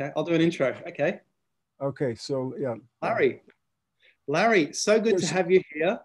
[0.00, 0.76] Okay, I'll do an intro.
[0.86, 1.20] Okay.
[1.80, 2.76] Okay, so yeah.
[3.02, 3.42] Larry.
[4.28, 5.98] Larry, so good to have you here.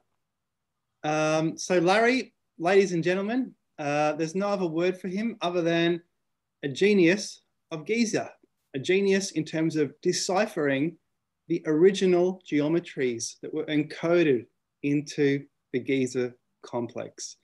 [1.03, 6.01] Um, so Larry, ladies and gentlemen, uh, there's no other word for him other than
[6.63, 7.41] a genius
[7.71, 8.31] of Giza,
[8.73, 10.95] a genius in terms of deciphering
[11.49, 14.45] the original geometries that were encoded
[14.81, 16.33] into the Giza
[16.63, 17.37] complex.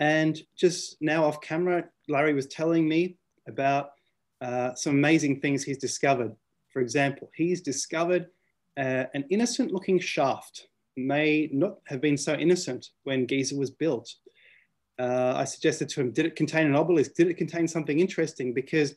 [0.00, 3.90] And just now off camera, Larry was telling me about
[4.44, 6.32] uh, some amazing things he's discovered.
[6.68, 8.26] For example, he's discovered
[8.76, 14.12] uh, an innocent looking shaft may not have been so innocent when Giza was built.
[14.98, 17.14] Uh, I suggested to him, did it contain an obelisk?
[17.14, 18.52] Did it contain something interesting?
[18.52, 18.94] Because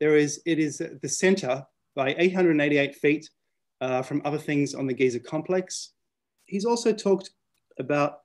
[0.00, 1.64] there is, it is the center
[1.96, 3.30] by 888 feet
[3.80, 5.92] uh, from other things on the Giza complex.
[6.44, 7.30] He's also talked
[7.78, 8.20] about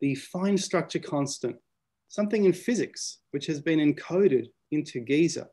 [0.00, 1.56] the fine structure constant,
[2.08, 5.48] something in physics, which has been encoded into Giza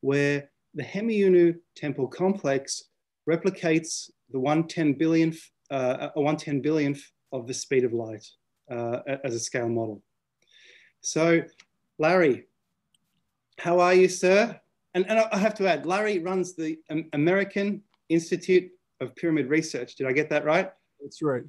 [0.00, 2.84] where the Hemiunu temple complex
[3.28, 5.38] replicates the 110 billionth,
[5.70, 8.26] uh, a 110 billionth of the speed of light
[8.70, 10.02] uh, as a scale model.
[11.00, 11.42] So,
[11.98, 12.46] Larry,
[13.58, 14.58] how are you, sir?
[14.94, 16.78] And, and I have to add, Larry runs the
[17.12, 19.96] American Institute of Pyramid Research.
[19.96, 20.70] Did I get that right?
[21.00, 21.42] That's right.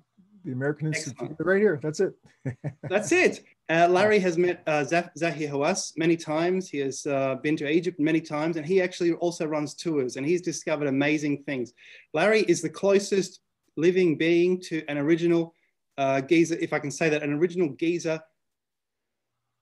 [0.45, 1.39] The American Institute, Excellent.
[1.39, 1.79] right here.
[1.81, 2.13] That's it.
[2.89, 3.43] That's it.
[3.69, 6.69] Uh, Larry has met uh, Zahi Hawass many times.
[6.69, 10.25] He has uh, been to Egypt many times, and he actually also runs tours, and
[10.25, 11.73] he's discovered amazing things.
[12.13, 13.41] Larry is the closest
[13.75, 15.53] living being to an original
[15.97, 18.23] uh, Giza, if I can say that, an original Giza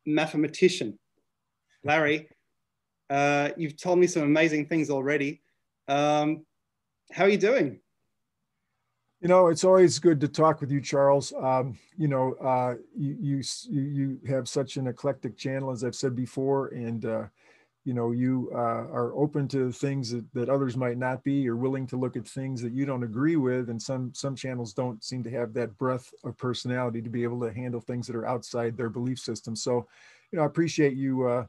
[0.06, 0.98] mathematician.
[1.84, 2.30] Larry,
[3.10, 5.42] uh, you've told me some amazing things already.
[5.88, 6.46] Um,
[7.12, 7.80] how are you doing?
[9.22, 11.34] You know, it's always good to talk with you, Charles.
[11.42, 16.16] Um, you know, uh, you, you you have such an eclectic channel, as I've said
[16.16, 17.24] before, and uh,
[17.84, 18.58] you know, you uh,
[18.94, 21.34] are open to things that, that others might not be.
[21.34, 24.74] You're willing to look at things that you don't agree with, and some some channels
[24.74, 28.16] don't seem to have that breadth of personality to be able to handle things that
[28.16, 29.56] are outside their belief system.
[29.56, 29.88] So,
[30.32, 31.46] you know, I appreciate you, uh,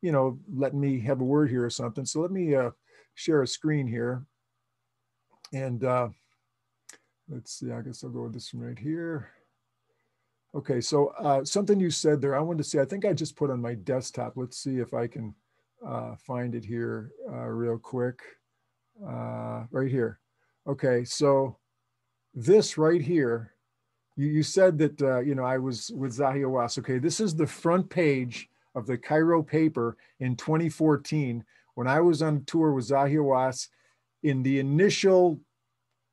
[0.00, 2.06] you know, letting me have a word here or something.
[2.06, 2.70] So let me uh,
[3.14, 4.24] share a screen here,
[5.52, 6.08] and uh,
[7.30, 9.30] let's see, I guess I'll go with this one right here.
[10.54, 13.36] Okay, so uh, something you said there, I wanted to see, I think I just
[13.36, 14.32] put on my desktop.
[14.36, 15.34] Let's see if I can
[15.86, 18.20] uh, find it here uh, real quick.
[19.06, 20.18] Uh, right here.
[20.66, 21.56] Okay, so
[22.34, 23.54] this right here,
[24.16, 26.78] you, you said that, uh, you know, I was with Zahi Hawass.
[26.78, 32.20] Okay, this is the front page of the Cairo paper in 2014 when I was
[32.20, 33.68] on tour with Zahi Hawass
[34.22, 35.40] in the initial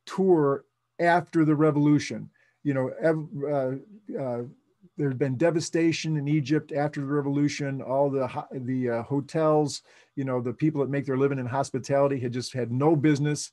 [0.05, 0.63] tour
[0.99, 2.29] after the revolution.
[2.63, 4.43] You know, uh, uh,
[4.97, 7.81] there had been devastation in Egypt after the revolution.
[7.81, 9.83] All the the uh, hotels,
[10.15, 13.51] you know, the people that make their living in hospitality had just had no business.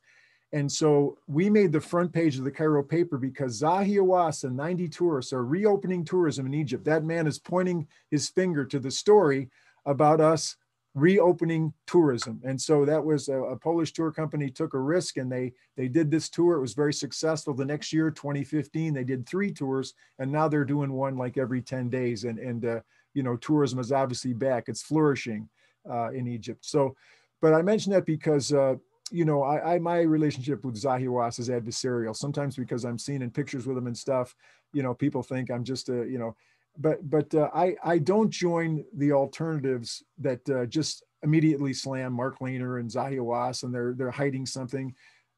[0.53, 4.57] And so we made the front page of the Cairo paper because Zahi Hawass and
[4.57, 6.85] 90 tourists are reopening tourism in Egypt.
[6.85, 9.51] That man is pointing his finger to the story
[9.85, 10.57] about us
[10.95, 12.41] reopening tourism.
[12.45, 15.89] And so that was a, a, Polish tour company took a risk and they they
[15.89, 16.55] did this tour.
[16.55, 17.53] It was very successful.
[17.53, 21.63] The next year, 2015, they did three tours and now they're doing one like every
[21.63, 22.25] 10 days.
[22.25, 22.81] And and uh,
[23.13, 24.65] you know, tourism is obviously back.
[24.69, 25.49] It's flourishing
[25.89, 26.65] uh, in Egypt.
[26.65, 26.97] So,
[27.43, 28.77] but I mention that because uh,
[29.11, 32.17] you know, I, I, my relationship with Zahi Hawass is adversarial.
[32.17, 34.35] Sometimes because I'm seen in pictures with him and stuff,
[34.73, 36.35] you know, people think I'm just a, you know,
[36.79, 42.39] but but uh, I I don't join the alternatives that uh, just immediately slam Mark
[42.41, 44.95] Lehner and Zahi Hawass and they're they're hiding something.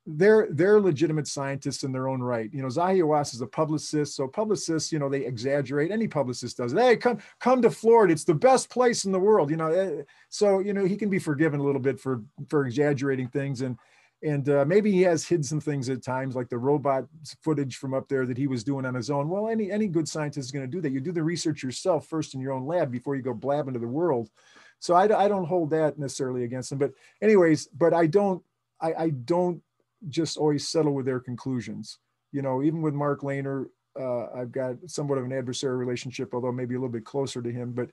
[0.09, 2.49] They're they're legitimate scientists in their own right.
[2.53, 5.91] You know, Zahi Hawass is a publicist, so publicists, you know, they exaggerate.
[5.91, 6.79] Any publicist does it.
[6.79, 8.13] Hey, come come to Florida.
[8.13, 9.51] It's the best place in the world.
[9.51, 12.67] You know, eh, so you know he can be forgiven a little bit for for
[12.67, 13.77] exaggerating things and
[14.23, 17.05] and uh, maybe he has hid some things at times like the robot
[17.43, 19.29] footage from up there that he was doing on his own.
[19.29, 20.93] Well any any good scientist is going to do that.
[20.93, 23.81] You do the research yourself first in your own lab before you go blab into
[23.81, 24.31] the world.
[24.79, 26.79] So i, I don't hold that necessarily against him.
[26.79, 28.43] But anyways but i don't
[28.81, 29.63] I, I don't
[30.09, 31.99] just always settle with their conclusions.
[32.33, 33.67] You know even with mark lehner
[33.99, 37.53] uh, i've got somewhat of an adversarial relationship although maybe a little bit closer to
[37.53, 37.73] him.
[37.73, 37.91] But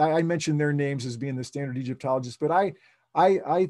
[0.00, 2.74] I, I mentioned their names as being the standard egyptologist but i
[3.16, 3.68] I, I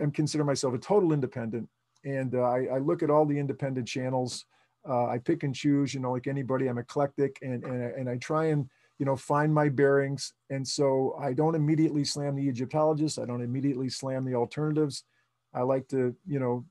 [0.00, 1.68] and consider myself a total independent.
[2.04, 4.44] And uh, I, I, look at all the independent channels.
[4.88, 6.68] Uh, I pick and choose, you know, like anybody.
[6.68, 8.68] I'm eclectic, and and and I try and
[8.98, 10.32] you know find my bearings.
[10.50, 13.18] And so I don't immediately slam the Egyptologists.
[13.18, 15.04] I don't immediately slam the alternatives.
[15.52, 16.64] I like to, you know,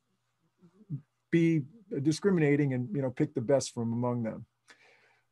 [1.32, 1.64] be
[2.02, 4.46] discriminating and you know pick the best from among them.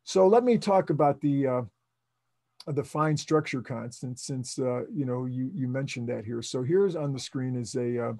[0.04, 1.62] So let me talk about the uh,
[2.66, 6.42] the fine structure constant since uh, you know you you mentioned that here.
[6.42, 8.12] So here's on the screen is a uh,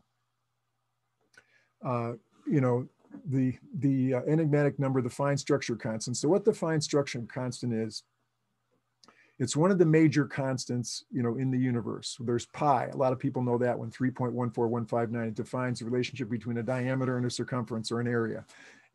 [1.85, 2.13] uh,
[2.47, 2.87] you know,
[3.31, 6.17] the the uh, enigmatic number, the fine structure constant.
[6.17, 8.03] So what the fine structure constant is,
[9.39, 12.17] it's one of the major constants, you know, in the universe.
[12.21, 12.87] There's pi.
[12.87, 15.29] A lot of people know that one, 3.14159.
[15.29, 18.45] It defines the relationship between a diameter and a circumference or an area.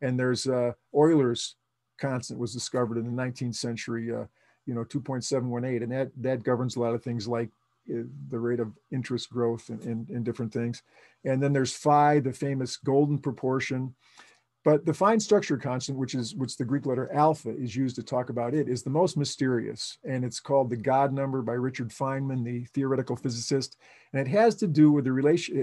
[0.00, 1.56] And there's uh, Euler's
[1.98, 4.24] constant was discovered in the 19th century, uh,
[4.66, 5.82] you know, 2.718.
[5.82, 7.48] And that, that governs a lot of things like
[7.90, 10.82] uh, the rate of interest growth and in, different things.
[11.24, 13.94] And then there's phi, the famous golden proportion.
[14.64, 18.02] But the fine structure constant, which is which the Greek letter alpha is used to
[18.02, 21.88] talk about it, is the most mysterious, and it's called the God number by Richard
[21.88, 23.76] Feynman, the theoretical physicist,
[24.12, 25.58] and it has to do with the relation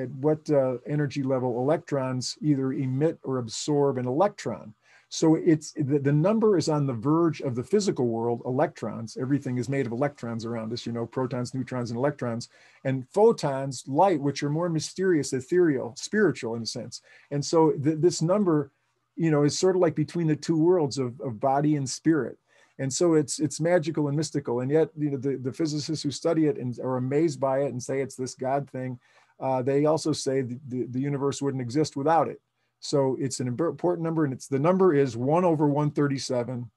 [0.00, 4.72] at what uh, energy level electrons either emit or absorb an electron.
[5.10, 9.16] So it's the, the number is on the verge of the physical world, electrons.
[9.18, 12.50] Everything is made of electrons around us, you know, protons, neutrons, and electrons,
[12.84, 17.00] and photons, light, which are more mysterious, ethereal, spiritual in a sense.
[17.30, 18.70] And so th- this number,
[19.16, 22.38] you know, is sort of like between the two worlds of, of body and spirit.
[22.78, 24.60] And so it's it's magical and mystical.
[24.60, 27.72] And yet, you know, the, the physicists who study it and are amazed by it
[27.72, 29.00] and say it's this God thing,
[29.40, 32.40] uh, they also say the, the, the universe wouldn't exist without it.
[32.80, 36.70] So it's an important number and it's the number is one over 137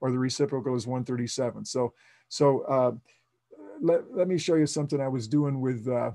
[0.00, 1.64] or the reciprocal is 137.
[1.64, 1.92] So,
[2.28, 2.92] so uh,
[3.80, 6.12] let, let me show you something I was doing with, uh,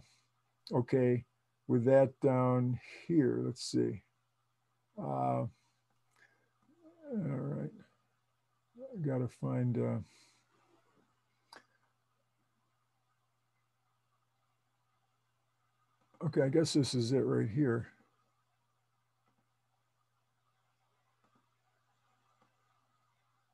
[0.73, 1.25] okay,
[1.67, 3.41] with that down here.
[3.43, 4.03] Let's see.
[4.97, 5.49] Uh, all
[7.13, 7.69] right.
[8.79, 9.99] I got to find, uh,
[16.25, 17.87] okay, I guess this is it right here.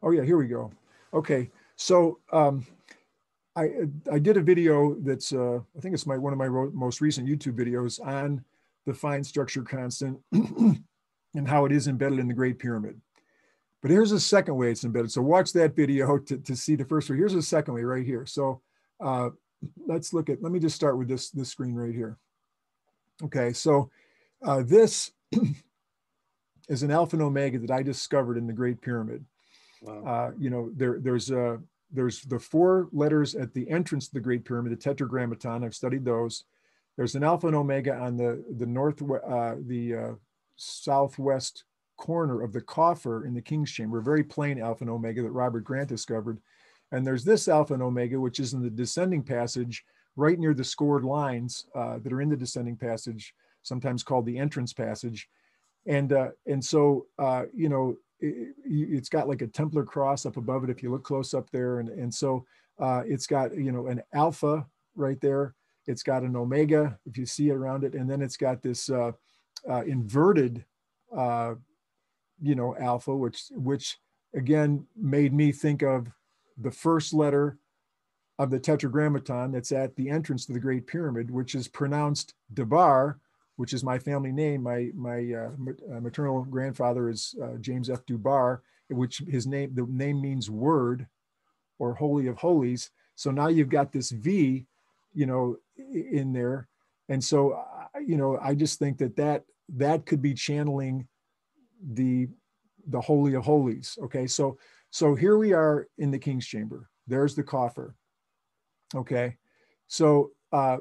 [0.04, 0.72] Oh yeah, here we go.
[1.14, 2.66] Okay, so um,
[3.56, 3.70] I
[4.12, 7.28] I did a video that's uh, I think it's my one of my most recent
[7.28, 8.44] YouTube videos on
[8.86, 13.00] the fine structure constant and how it is embedded in the Great Pyramid.
[13.82, 15.12] But here's a second way it's embedded.
[15.12, 17.18] So watch that video to, to see the first way.
[17.18, 18.26] Here's a second way right here.
[18.26, 18.62] So
[19.00, 19.30] uh,
[19.86, 22.18] let's look at, let me just start with this, this screen right here.
[23.24, 23.90] Okay, so
[24.46, 25.12] uh, this
[26.70, 29.26] is an alpha and omega that I discovered in the Great Pyramid.
[29.84, 30.04] Wow.
[30.06, 31.58] Uh, you know, there there's uh,
[31.92, 35.64] there's the four letters at the entrance to the Great Pyramid, the Tetragrammaton.
[35.64, 36.46] I've studied those.
[36.96, 40.12] There's an alpha and omega on the the north uh, the uh,
[40.56, 41.66] southwest
[41.98, 45.32] corner of the coffer in the King's Chamber, a very plain alpha and omega that
[45.32, 46.40] Robert Grant discovered.
[46.92, 49.84] And there's this alpha and omega, which is in the descending passage,
[50.16, 53.34] right near the scored lines uh, that are in the descending passage,
[53.64, 55.28] sometimes called the entrance passage.
[55.86, 57.08] And uh, and so
[57.54, 61.04] you know it, has got like a Templar cross up above it if you look
[61.04, 61.80] close up there.
[61.80, 62.46] And, and so
[62.80, 64.66] uh, it's got, you know, an alpha
[64.96, 65.56] right there.
[65.88, 67.94] It's got an omega if you see it around it.
[67.94, 69.12] And then it's got this uh,
[69.70, 70.64] uh, inverted,
[71.16, 71.56] uh,
[72.42, 73.98] you know, alpha, which, which
[74.34, 76.08] again made me think of
[76.58, 77.58] the first letter
[78.40, 83.20] of the tetragrammaton that's at the entrance to the Great Pyramid, which is pronounced Debar,
[83.56, 84.64] which is my family name.
[84.64, 85.52] My my uh,
[85.96, 88.06] uh, maternal grandfather is uh, James F.
[88.06, 88.60] Dubar,
[88.90, 91.08] which his name the name means word,
[91.80, 92.90] or holy of holies.
[93.16, 94.66] So now you've got this V,
[95.14, 96.68] you know, in there,
[97.10, 97.64] and so
[98.06, 101.08] you know I just think that that that could be channeling
[101.92, 102.28] the
[102.88, 103.98] the holy of holies.
[104.04, 104.58] Okay, so
[104.90, 106.90] so here we are in the king's chamber.
[107.08, 107.96] There's the coffer.
[108.96, 109.38] Okay,
[109.88, 110.78] so uh,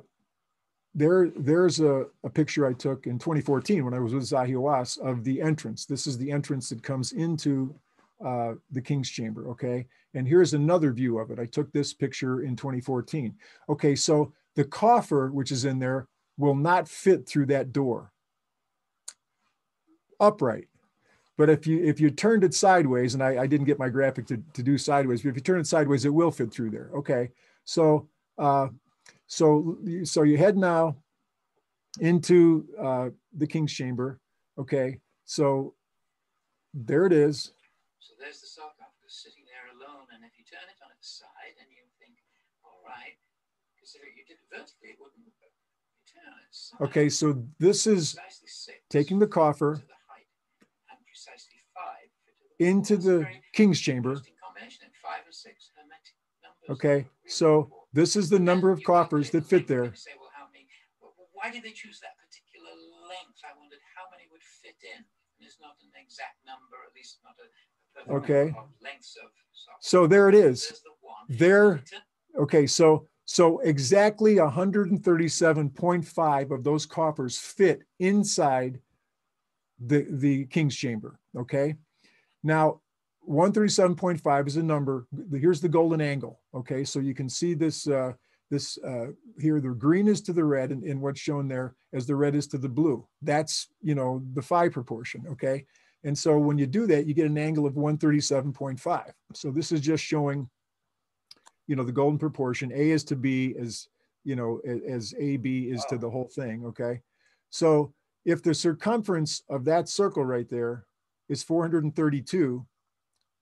[0.95, 4.99] there there's a, a picture I took in 2014 when I was with Zahi Hawass
[4.99, 5.87] of the entrance.
[5.87, 7.75] This is the entrance that comes into
[8.25, 9.87] uh, the King's Chamber, okay?
[10.15, 11.39] And here's another view of it.
[11.39, 13.35] I took this picture in 2014.
[13.69, 18.13] Okay, so the coffer, which is in there, will not fit through that door
[20.21, 20.69] upright.
[21.37, 24.27] But if you if you turned it sideways, and I, I didn't get my graphic
[24.27, 26.91] to, to do sideways, but if you turn it sideways, it will fit through there.
[26.95, 27.31] Okay,
[27.65, 28.09] so
[28.39, 28.69] uh,
[29.33, 30.95] so, so you head now
[32.01, 34.21] into uh, the king's chamber.
[34.59, 35.73] Okay, so
[36.75, 37.53] there it is.
[37.99, 41.57] So there's the sarcophagus sitting there alone, and if you turn it on its side,
[41.59, 42.12] and you think,
[42.62, 43.17] all right,
[43.75, 45.23] because if you did it vertically, it wouldn't.
[46.51, 48.19] Side, okay, so this is
[48.91, 49.81] taking the coffer
[52.59, 54.21] into the king's chamber.
[56.69, 59.95] Okay, so this is the number of coffers that fit there.
[61.33, 62.71] Why did they choose that particular
[63.09, 63.41] length?
[63.45, 65.05] I wondered how many would fit in.
[65.41, 68.55] There's not an exact number, at least not a okay.
[68.81, 69.31] lengths of.
[69.81, 70.83] So there it is.
[71.29, 71.83] There.
[72.39, 78.81] Okay, so So exactly 137.5 of those coffers fit inside
[79.81, 81.77] the, the king's chamber, okay?
[82.43, 82.81] Now,
[83.29, 85.07] 137.5 is a number.
[85.33, 86.85] Here's the golden angle, okay?
[86.85, 88.13] So you can see this, uh,
[88.51, 89.07] this uh,
[89.39, 92.35] here, the green is to the red and, and what's shown there as the red
[92.35, 93.07] is to the blue.
[93.23, 95.65] That's, you know, the phi proportion, okay?
[96.05, 99.13] And so when you do that, you get an angle of 137.5.
[99.35, 100.49] So this is just showing,
[101.67, 102.73] you know, the golden proportion.
[102.73, 103.89] A is to B as,
[104.25, 105.85] you know, as AB is wow.
[105.91, 107.01] to the whole thing, okay?
[107.51, 107.95] So
[108.25, 110.87] if the circumference of that circle right there
[111.29, 112.67] is 432,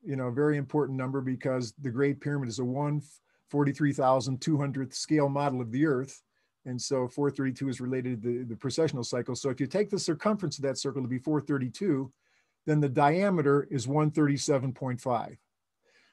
[0.03, 5.61] you know, a very important number because the Great Pyramid is a 143,200th scale model
[5.61, 6.23] of the Earth.
[6.67, 9.35] And so 432 is related to the, the precessional cycle.
[9.35, 12.13] So if you take the circumference of that circle to be 432,
[12.67, 15.37] then the diameter is 137.5.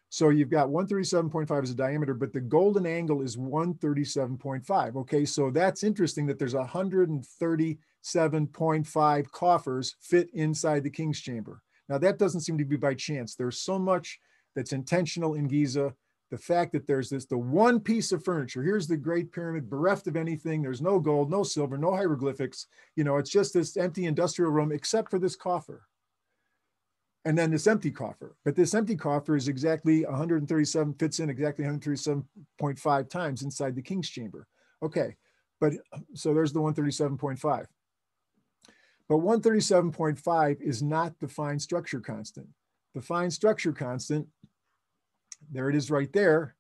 [0.09, 4.95] So you've got 137.5 as a diameter, but the golden angle is 137.5.
[4.95, 11.61] Okay, so that's interesting that there's 137.5 coffers fit inside the king's chamber.
[11.89, 13.35] Now that doesn't seem to be by chance.
[13.35, 14.19] There's so much
[14.55, 15.93] that's intentional in Giza.
[16.29, 20.07] The fact that there's this, the one piece of furniture, here's the Great Pyramid bereft
[20.07, 20.61] of anything.
[20.61, 22.67] There's no gold, no silver, no hieroglyphics.
[22.97, 25.87] You know, it's just this empty industrial room except for this coffer
[27.27, 28.37] and then this empty coffer.
[28.45, 34.09] But this empty coffer is exactly 137, fits in exactly 137.5 times inside the king's
[34.09, 34.47] chamber.
[34.81, 35.17] Okay,
[35.59, 35.73] but
[36.13, 37.65] so there's the 137.5.
[39.09, 42.47] But 137.5 is not the fine structure constant.
[42.93, 44.27] The fine structure constant,
[45.51, 46.55] there it is right there.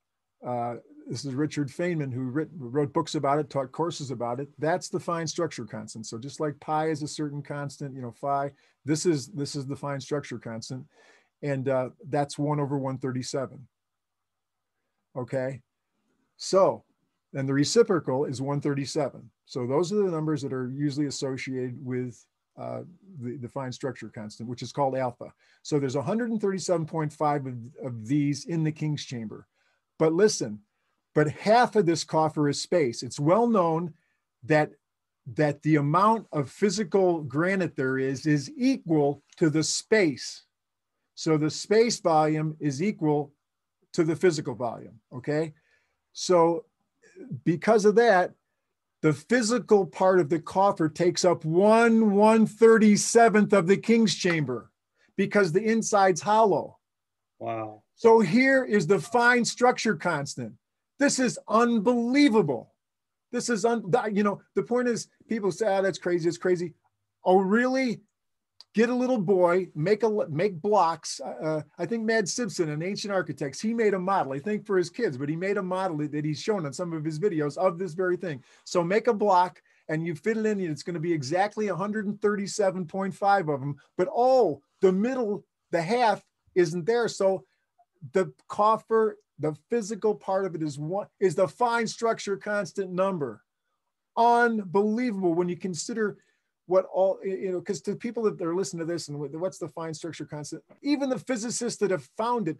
[0.45, 0.75] Uh,
[1.09, 4.49] this is Richard Feynman who writ, wrote books about it, taught courses about it.
[4.59, 6.05] That's the fine structure constant.
[6.05, 8.51] So just like pi is a certain constant, you know, phi,
[8.85, 10.85] this is this is the fine structure constant,
[11.41, 13.65] and uh, that's one over 137.
[15.17, 15.61] Okay,
[16.35, 16.83] so
[17.33, 19.29] then the reciprocal is 137.
[19.45, 22.23] So those are the numbers that are usually associated with
[22.57, 22.81] uh,
[23.21, 25.31] the, fine structure constant, which is called alpha.
[25.61, 29.47] So there's 137.5 of, of these in the King's chamber.
[29.99, 30.59] But listen,
[31.13, 33.03] but half of this coffer is space.
[33.03, 33.93] It's well known
[34.43, 34.71] that
[35.35, 40.43] that the amount of physical granite there is is equal to the space.
[41.15, 43.33] So the space volume is equal
[43.93, 45.53] to the physical volume, okay?
[46.13, 46.65] So
[47.43, 48.33] because of that,
[49.01, 54.71] the physical part of the coffer takes up one 137th of the king's chamber
[55.15, 56.77] because the inside's hollow.
[57.39, 57.83] Wow.
[57.95, 60.53] So here is the fine structure constant.
[60.99, 62.73] This is unbelievable.
[63.31, 66.27] This is, un, you know, the point is people say, oh, that's crazy.
[66.27, 66.73] It's crazy.
[67.23, 68.01] Oh, really?
[68.73, 71.19] Get a little boy, make a make blocks.
[71.19, 74.33] Uh, uh, I think Matt Sibson, an ancient architects, he made a model.
[74.33, 76.93] I think for his kids, but he made a model that he's shown on some
[76.93, 78.43] of his videos of this very thing.
[78.65, 81.67] So make a block, and you fit it in, and it's going to be exactly
[81.67, 83.77] 137.5 of them.
[83.97, 87.07] But oh, the middle, the half isn't there.
[87.07, 87.45] So
[88.13, 93.43] the coffer the physical part of it is one is the fine structure constant number.
[94.15, 96.17] Unbelievable when you consider
[96.67, 99.69] what all you know, because to people that are listening to this and what's the
[99.69, 102.57] fine structure constant, even the physicists that have found it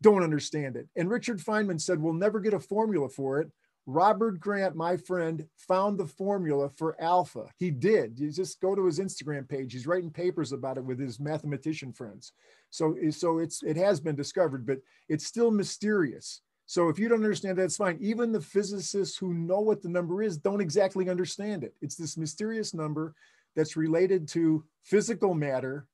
[0.00, 0.88] don't understand it.
[0.96, 3.50] And Richard Feynman said we'll never get a formula for it.
[3.86, 7.46] Robert Grant, my friend, found the formula for alpha.
[7.58, 8.16] He did.
[8.18, 9.72] You just go to his Instagram page.
[9.72, 12.32] He's writing papers about it with his mathematician friends.
[12.70, 16.42] So, so it's it has been discovered, but it's still mysterious.
[16.66, 17.98] So if you don't understand that, it's fine.
[18.00, 21.74] Even the physicists who know what the number is don't exactly understand it.
[21.82, 23.14] It's this mysterious number
[23.54, 25.86] that's related to physical matter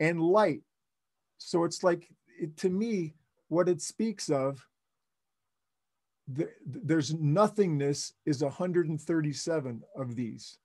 [0.00, 0.62] and light.
[1.38, 2.08] So it's like,
[2.40, 3.14] it, to me,
[3.48, 4.66] what it speaks of
[6.28, 10.58] the, there's nothingness is 137 of these.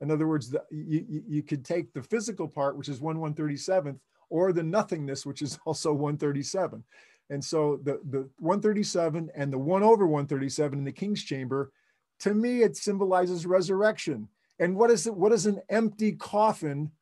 [0.00, 3.98] In other words, the, you, you could take the physical part, which is 1 137th,
[4.28, 6.82] or the nothingness, which is also 137.
[7.30, 11.72] And so the, the 137 and the 1 over 137 in the king's chamber,
[12.20, 14.28] to me, it symbolizes resurrection.
[14.58, 15.14] And what is it?
[15.14, 16.92] What does an empty coffin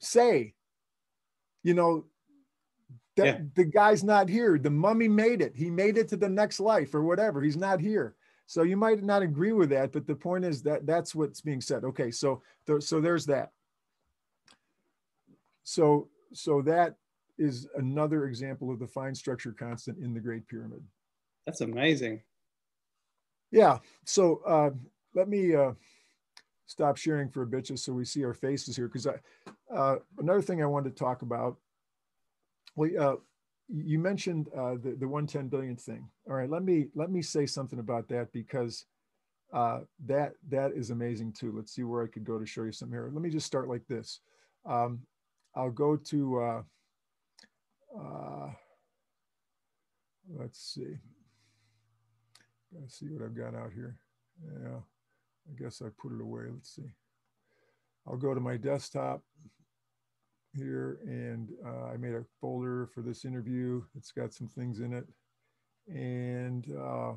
[0.00, 0.54] say?
[1.62, 2.04] You know,
[3.16, 3.38] that yeah.
[3.54, 4.58] the guy's not here.
[4.58, 5.54] The mummy made it.
[5.56, 7.42] He made it to the next life or whatever.
[7.42, 8.14] He's not here.
[8.46, 11.60] So you might not agree with that, but the point is that that's what's being
[11.60, 11.84] said.
[11.84, 13.50] Okay, so th- so there's that.
[15.64, 16.94] So so that
[17.38, 20.82] is another example of the fine structure constant in the Great Pyramid.
[21.46, 22.22] That's amazing.
[23.50, 23.78] Yeah.
[24.04, 24.70] So uh,
[25.14, 25.72] let me uh,
[26.66, 29.06] stop sharing for a bit just so we see our faces here, because
[29.74, 31.56] uh, another thing I wanted to talk about
[32.76, 33.16] we, uh,
[33.68, 36.08] you mentioned uh, the the 110 billion thing.
[36.28, 38.86] All right, let me let me say something about that because
[39.52, 41.52] uh, that that is amazing too.
[41.54, 43.10] Let's see where I could go to show you some here.
[43.12, 44.20] Let me just start like this.
[44.64, 45.00] Um,
[45.54, 46.64] I'll go to.
[47.96, 48.48] Uh,
[50.36, 50.96] let's see.
[52.72, 53.96] Gotta see what I've got out here.
[54.44, 56.44] Yeah, I guess I put it away.
[56.52, 56.90] Let's see.
[58.06, 59.22] I'll go to my desktop
[60.54, 63.82] here and uh, I made a folder for this interview.
[63.96, 65.06] It's got some things in it.
[65.88, 67.12] And uh,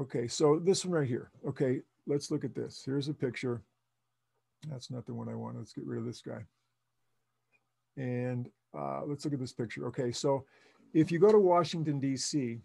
[0.00, 1.30] okay, so this one right here.
[1.46, 2.82] Okay, let's look at this.
[2.84, 3.62] Here's a picture.
[4.68, 5.56] That's not the one I want.
[5.56, 6.44] Let's get rid of this guy.
[7.98, 9.86] And uh, let's look at this picture.
[9.88, 10.44] Okay, so
[10.94, 12.58] if you go to Washington, D.C.,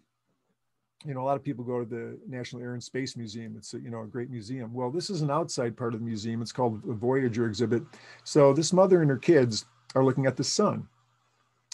[1.04, 3.56] you know, a lot of people go to the National Air and Space Museum.
[3.58, 4.72] It's a, you know, a great museum.
[4.72, 6.40] Well, this is an outside part of the museum.
[6.40, 7.82] It's called the Voyager exhibit.
[8.22, 10.88] So this mother and her kids are looking at the sun.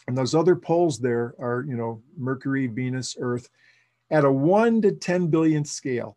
[0.09, 3.49] And those other poles there are, you know, Mercury, Venus, Earth
[4.11, 6.17] at a one to 10 billionth scale.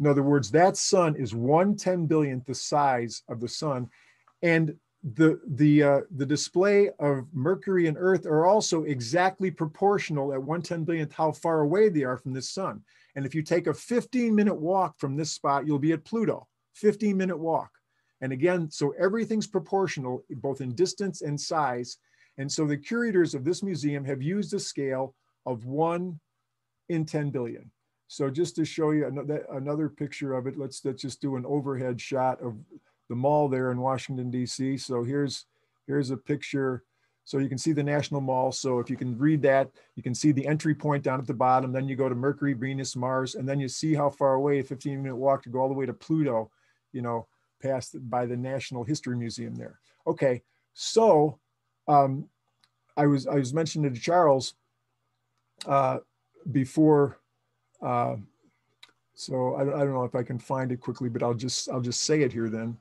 [0.00, 3.88] In other words, that sun is one 10 billionth the size of the sun.
[4.42, 10.40] And the the uh, the display of Mercury and Earth are also exactly proportional at
[10.40, 12.82] 110 billionth how far away they are from the sun.
[13.16, 16.46] And if you take a 15 minute walk from this spot, you'll be at Pluto.
[16.74, 17.70] 15 minute walk.
[18.20, 21.98] And again, so everything's proportional both in distance and size.
[22.38, 26.20] And so the curators of this museum have used a scale of one
[26.88, 27.70] in 10 billion.
[28.06, 31.44] So just to show you another, another picture of it, let's, let's just do an
[31.46, 32.56] overhead shot of
[33.12, 34.78] the mall there in Washington, D.C.
[34.78, 35.44] So here's,
[35.86, 36.82] here's a picture.
[37.24, 38.52] So you can see the National Mall.
[38.52, 41.34] So if you can read that, you can see the entry point down at the
[41.34, 41.72] bottom.
[41.72, 44.64] Then you go to Mercury, Venus, Mars, and then you see how far away, a
[44.64, 46.50] 15 minute walk to go all the way to Pluto,
[46.92, 47.26] you know,
[47.60, 49.78] past by the National History Museum there.
[50.06, 50.42] Okay,
[50.72, 51.38] so
[51.86, 52.26] um,
[52.96, 54.54] I was I was mentioning to Charles
[55.66, 55.98] uh,
[56.50, 57.18] before
[57.82, 58.16] uh,
[59.14, 61.82] so I, I, don't know if I can find it quickly, but I'll just I'll
[61.82, 62.78] just say it here then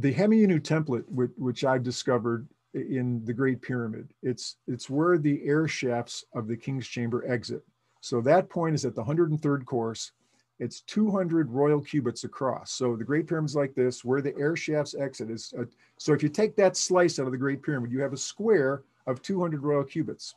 [0.00, 5.42] the Hemiunu template, which, which I've discovered in the Great Pyramid, it's, it's where the
[5.44, 7.62] air shafts of the King's Chamber exit.
[8.00, 10.12] So that point is at the 103rd course.
[10.60, 12.72] It's 200 royal cubits across.
[12.72, 15.52] So the Great Pyramid's like this, where the air shafts exit is.
[15.58, 15.66] A,
[15.98, 18.82] so if you take that slice out of the Great Pyramid, you have a square
[19.06, 20.34] of 200 royal cubits.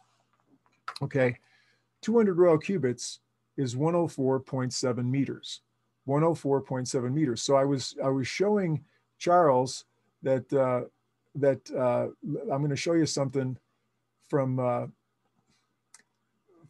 [1.01, 1.37] Okay,
[2.01, 3.19] 200 royal cubits
[3.57, 5.61] is 104.7 meters.
[6.07, 7.41] 104.7 meters.
[7.41, 8.83] So I was I was showing
[9.21, 9.85] Charles
[10.23, 10.81] that uh,
[11.35, 12.07] that uh,
[12.51, 13.55] I'm going to show you something
[14.27, 14.87] from uh,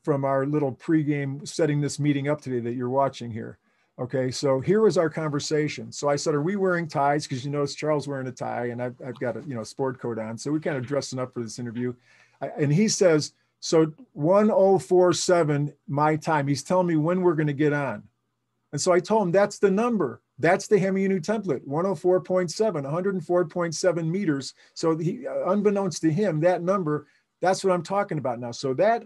[0.04, 3.58] from our little pregame setting this meeting up today that you're watching here.
[4.00, 5.92] Okay, so here was our conversation.
[5.92, 8.82] So I said, "Are we wearing ties?" Because you notice Charles wearing a tie, and
[8.82, 10.38] I've, I've got a you know sport coat on.
[10.38, 11.94] So we're kind of dressing up for this interview.
[12.42, 17.54] I, and he says, "So 1047 my time." He's telling me when we're going to
[17.54, 18.04] get on.
[18.72, 20.22] And so I told him that's the number.
[20.42, 24.56] That's the Hemiunu template, 104.7, 104.7 meters.
[24.74, 27.06] So he, uh, unbeknownst to him, that number,
[27.42, 28.52] that's what I'm talking about now.
[28.52, 29.04] So that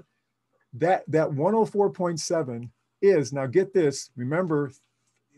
[0.75, 2.69] that that 104.7
[3.01, 4.11] is now get this.
[4.15, 4.71] Remember,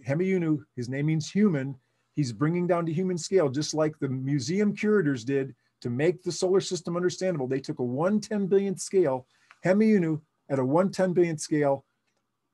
[0.07, 1.75] Hemiunu, his name means human.
[2.15, 6.31] He's bringing down to human scale, just like the museum curators did to make the
[6.31, 7.47] solar system understandable.
[7.47, 9.25] They took a 110 billionth scale,
[9.65, 11.85] Hemiunu at a 110 billionth scale,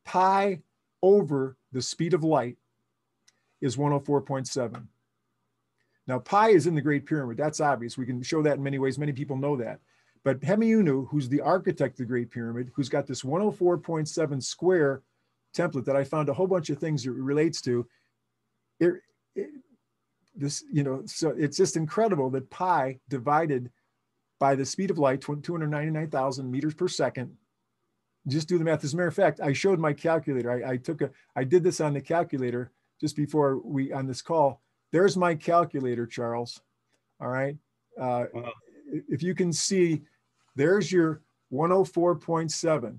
[0.06, 0.62] pi
[1.02, 2.58] over the speed of light
[3.64, 4.86] is 104.7.
[6.06, 7.38] Now, pi is in the Great Pyramid.
[7.38, 7.98] That's obvious.
[7.98, 9.00] We can show that in many ways.
[9.00, 9.80] Many people know that.
[10.26, 15.02] But Hemiunu, who's the architect of the Great Pyramid, who's got this 104.7 square
[15.56, 17.88] template that I found a whole bunch of things it relates to,
[18.82, 18.96] it,
[19.36, 19.50] it,
[20.36, 23.72] this, you know, so it's just incredible that pi divided
[24.40, 27.38] by the speed of light, 299,000 meters per second,
[28.28, 28.84] just do the math.
[28.84, 30.52] As a matter of fact, I showed my calculator.
[30.52, 32.72] I, I took a, I did this on the calculator
[33.04, 34.62] just before we on this call.
[34.94, 36.62] There's my calculator, Charles.
[37.20, 37.58] All right.
[38.00, 38.54] Uh, wow.
[39.10, 40.04] If you can see,
[40.56, 42.98] there's your 104.7.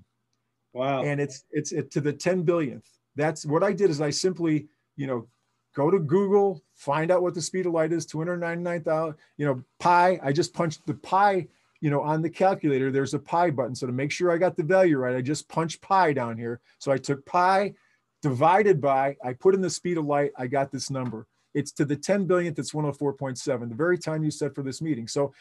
[0.74, 1.04] Wow.
[1.04, 2.84] And it's it's it to the 10 billionth.
[3.16, 5.26] That's what I did is I simply, you know,
[5.74, 10.20] go to Google, find out what the speed of light is, 299,000, you know, pi.
[10.22, 11.46] I just punched the pi,
[11.80, 12.90] you know, on the calculator.
[12.92, 13.74] There's a pi button.
[13.74, 16.60] So to make sure I got the value right, I just punched pi down here.
[16.78, 17.72] So I took pi
[18.24, 21.26] divided by, I put in the speed of light, I got this number.
[21.52, 25.06] It's to the 10 billionth, it's 104.7, the very time you set for this meeting.
[25.06, 25.34] So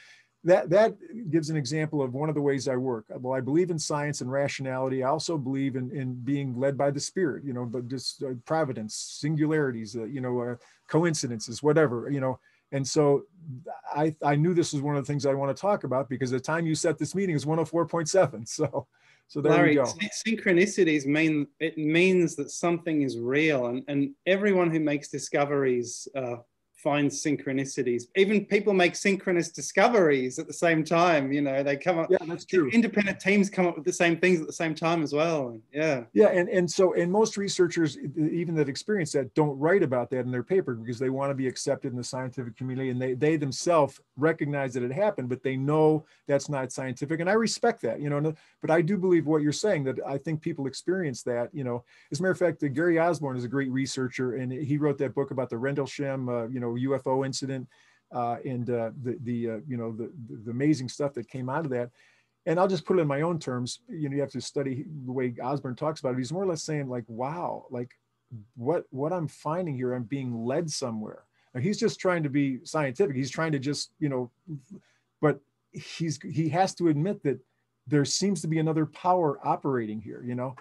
[0.43, 0.97] that, that
[1.31, 3.05] gives an example of one of the ways I work.
[3.07, 5.01] Well, I believe in science and rationality.
[5.01, 8.33] I also believe in, in being led by the spirit, you know, but just uh,
[8.45, 10.55] providence, singularities, uh, you know, uh,
[10.89, 12.37] coincidences, whatever, you know,
[12.73, 13.23] And so
[13.95, 16.31] I, I knew this was one of the things I want to talk about because
[16.31, 18.45] the time you set this meeting is 104.7.
[18.49, 18.87] So,
[19.33, 19.85] so there Larry, we go.
[20.27, 26.35] synchronicities mean it means that something is real, and, and everyone who makes discoveries uh,
[26.83, 28.03] find synchronicities.
[28.15, 31.31] Even people make synchronous discoveries at the same time.
[31.31, 32.11] You know, they come up.
[32.11, 32.69] Yeah, that's true.
[32.69, 35.57] Independent teams come up with the same things at the same time as well.
[35.71, 36.03] Yeah.
[36.13, 40.19] Yeah, and and so and most researchers, even that experience that, don't write about that
[40.19, 43.13] in their paper because they want to be accepted in the scientific community, and they
[43.13, 47.81] they themselves recognize that it happened, but they know that's not scientific, and I respect
[47.83, 48.01] that.
[48.01, 51.49] You know, but I do believe what you're saying that I think people experience that.
[51.53, 54.77] You know, as a matter of fact, Gary Osborn is a great researcher, and he
[54.77, 57.67] wrote that book about the Rendlesham, uh, you know UFO incident
[58.13, 60.11] uh, and uh, the the uh, you know the,
[60.45, 61.89] the amazing stuff that came out of that.
[62.45, 63.79] And I'll just put it in my own terms.
[63.89, 66.17] You know, you have to study the way Osborn talks about it.
[66.17, 67.91] He's more or less saying like, "Wow, like
[68.55, 72.59] what what I'm finding here, I'm being led somewhere." Now, he's just trying to be
[72.63, 73.15] scientific.
[73.15, 74.31] He's trying to just you know,
[75.21, 75.39] but
[75.71, 77.39] he's he has to admit that
[77.87, 80.23] there seems to be another power operating here.
[80.23, 80.55] You know,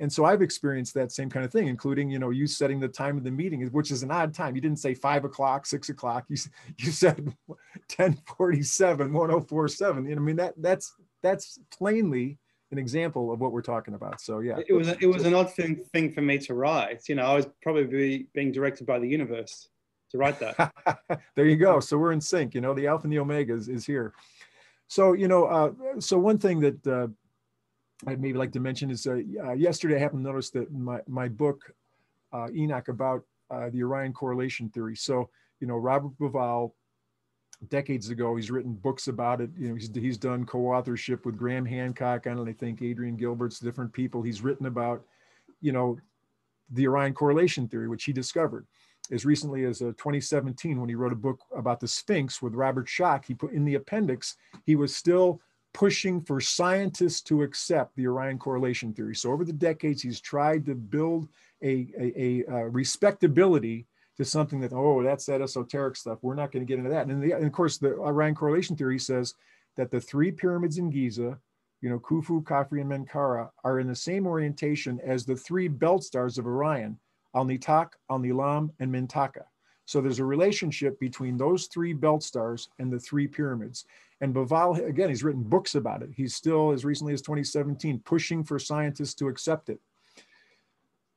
[0.00, 2.88] and so I've experienced that same kind of thing, including, you know, you setting the
[2.88, 4.54] time of the meeting, which is an odd time.
[4.54, 6.24] You didn't say five o'clock, six o'clock.
[6.28, 6.36] You,
[6.78, 10.12] you said 1047, 1047.
[10.12, 12.38] I mean, that that's that's plainly
[12.70, 14.20] an example of what we're talking about.
[14.20, 17.08] So yeah, it was it was an odd thing thing for me to write.
[17.08, 19.68] You know, I was probably being directed by the universe
[20.10, 20.72] to write that.
[21.34, 21.80] there you go.
[21.80, 22.54] So we're in sync.
[22.54, 24.14] You know, the alpha and the omega is, is here.
[24.86, 27.08] So you know, uh, so one thing that uh,
[28.06, 31.00] I'd maybe like to mention is uh, uh, yesterday I happened to notice that my,
[31.08, 31.72] my book,
[32.32, 34.94] uh, Enoch, about uh, the Orion correlation theory.
[34.94, 35.30] So,
[35.60, 36.72] you know, Robert Bauval,
[37.68, 39.50] decades ago, he's written books about it.
[39.58, 43.92] You know, he's, he's done co-authorship with Graham Hancock and I think Adrian Gilbert's different
[43.92, 44.22] people.
[44.22, 45.02] He's written about,
[45.60, 45.98] you know,
[46.70, 48.66] the Orion correlation theory, which he discovered
[49.10, 52.86] as recently as uh, 2017 when he wrote a book about the Sphinx with Robert
[52.86, 53.24] Schoch.
[53.24, 55.40] He put in the appendix, he was still
[55.74, 59.14] pushing for scientists to accept the Orion correlation theory.
[59.14, 61.28] So over the decades, he's tried to build
[61.62, 66.18] a, a, a, a respectability to something that, oh, that's that esoteric stuff.
[66.22, 67.06] We're not going to get into that.
[67.06, 69.34] And, the, and, of course, the Orion correlation theory says
[69.76, 71.38] that the three pyramids in Giza,
[71.80, 76.02] you know, Khufu, Khafre, and Menkaure, are in the same orientation as the three belt
[76.02, 76.98] stars of Orion,
[77.34, 79.44] Al-Nitak, Al-Nilam, and Mintaka.
[79.84, 83.84] So there's a relationship between those three belt stars and the three pyramids.
[84.20, 86.10] And Bauval, again, he's written books about it.
[86.14, 89.80] He's still, as recently as 2017, pushing for scientists to accept it.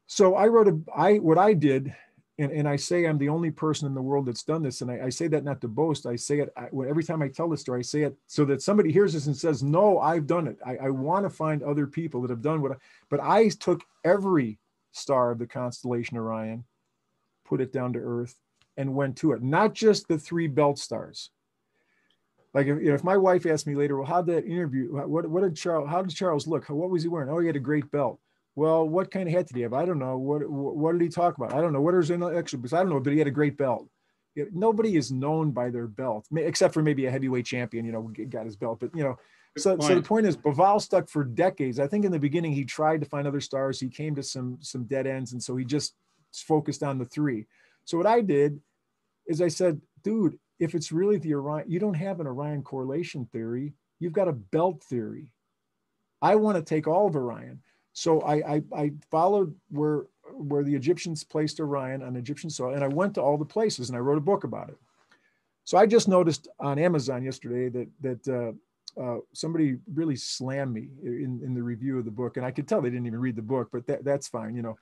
[0.05, 1.95] So I wrote a, I, what I did,
[2.37, 4.81] and, and I say I'm the only person in the world that's done this.
[4.81, 6.05] And I, I say that not to boast.
[6.05, 8.61] I say it I, every time I tell the story, I say it so that
[8.61, 10.57] somebody hears this and says, no, I've done it.
[10.65, 12.75] I, I want to find other people that have done what I,
[13.09, 14.59] but I took every
[14.91, 16.65] star of the constellation Orion,
[17.45, 18.35] put it down to earth
[18.77, 19.41] and went to it.
[19.41, 21.29] Not just the three belt stars,
[22.53, 24.91] like if, you know, if my wife asked me later, well, how did that interview?
[24.91, 25.89] What what did Charles?
[25.89, 26.69] How did Charles look?
[26.69, 27.29] What was he wearing?
[27.29, 28.19] Oh, he had a great belt.
[28.55, 29.73] Well, what kind of hat did he have?
[29.73, 30.17] I don't know.
[30.17, 31.53] What what did he talk about?
[31.53, 31.81] I don't know.
[31.81, 32.29] What is in the?
[32.29, 32.99] Because I don't know.
[32.99, 33.87] But he had a great belt.
[34.53, 37.85] Nobody is known by their belt, except for maybe a heavyweight champion.
[37.85, 38.79] You know, got his belt.
[38.81, 39.17] But you know,
[39.57, 41.79] so, so the point is, Bauval stuck for decades.
[41.79, 43.79] I think in the beginning he tried to find other stars.
[43.79, 45.95] He came to some some dead ends, and so he just
[46.33, 47.47] focused on the three.
[47.83, 48.59] So what I did
[49.27, 53.25] is I said, dude, if it's really the Orion, you don't have an Orion correlation
[53.33, 53.73] theory.
[53.99, 55.33] You've got a belt theory.
[56.21, 57.59] I want to take all of Orion.
[57.93, 62.83] So I, I, I followed where where the Egyptians placed Orion on Egyptian soil, and
[62.83, 64.77] I went to all the places and I wrote a book about it.
[65.65, 67.89] So I just noticed on Amazon yesterday that
[68.23, 68.55] that
[68.97, 72.51] uh, uh, somebody really slammed me in, in the review of the book, and I
[72.51, 74.77] could tell they didn't even read the book, but that, that's fine, you know.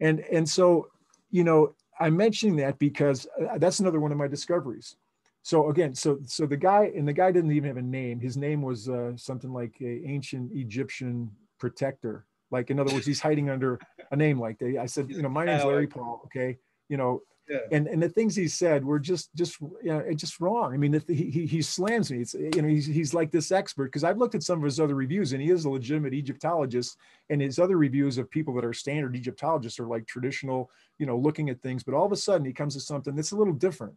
[0.00, 0.88] And and so
[1.30, 4.96] you know I'm mentioning that because uh, that's another one of my discoveries.
[5.42, 8.20] So again, so so the guy and the guy didn't even have a name.
[8.20, 12.26] His name was uh, something like a ancient Egyptian protector.
[12.50, 13.78] Like in other words, he's hiding under
[14.10, 14.78] a name like that.
[14.78, 16.22] I said, you know, my name's Larry Pahl.
[16.26, 16.58] Okay,
[16.88, 17.58] you know, yeah.
[17.72, 20.74] and and the things he said were just just you know just wrong.
[20.74, 22.20] I mean, he he, he slams me.
[22.20, 24.78] It's you know he's he's like this expert because I've looked at some of his
[24.78, 26.98] other reviews and he is a legitimate Egyptologist,
[27.30, 31.16] and his other reviews of people that are standard Egyptologists are like traditional, you know,
[31.16, 31.82] looking at things.
[31.82, 33.94] But all of a sudden he comes to something that's a little different.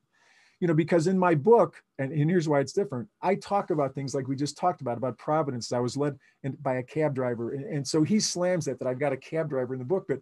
[0.59, 3.95] You know, because in my book, and, and here's why it's different, I talk about
[3.95, 5.73] things like we just talked about, about Providence.
[5.73, 7.53] I was led in, by a cab driver.
[7.53, 10.05] And, and so he slams that, that I've got a cab driver in the book,
[10.07, 10.21] but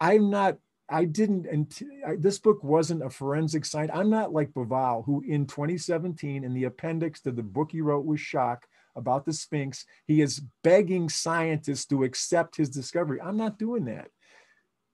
[0.00, 0.56] I'm not
[0.88, 1.72] I didn't, and
[2.18, 3.90] this book wasn't a forensic science.
[3.94, 8.04] I'm not like Bauval, who in 2017, in the appendix to the book he wrote
[8.04, 8.58] with Schoch
[8.96, 13.20] about the Sphinx, he is begging scientists to accept his discovery.
[13.20, 14.08] I'm not doing that.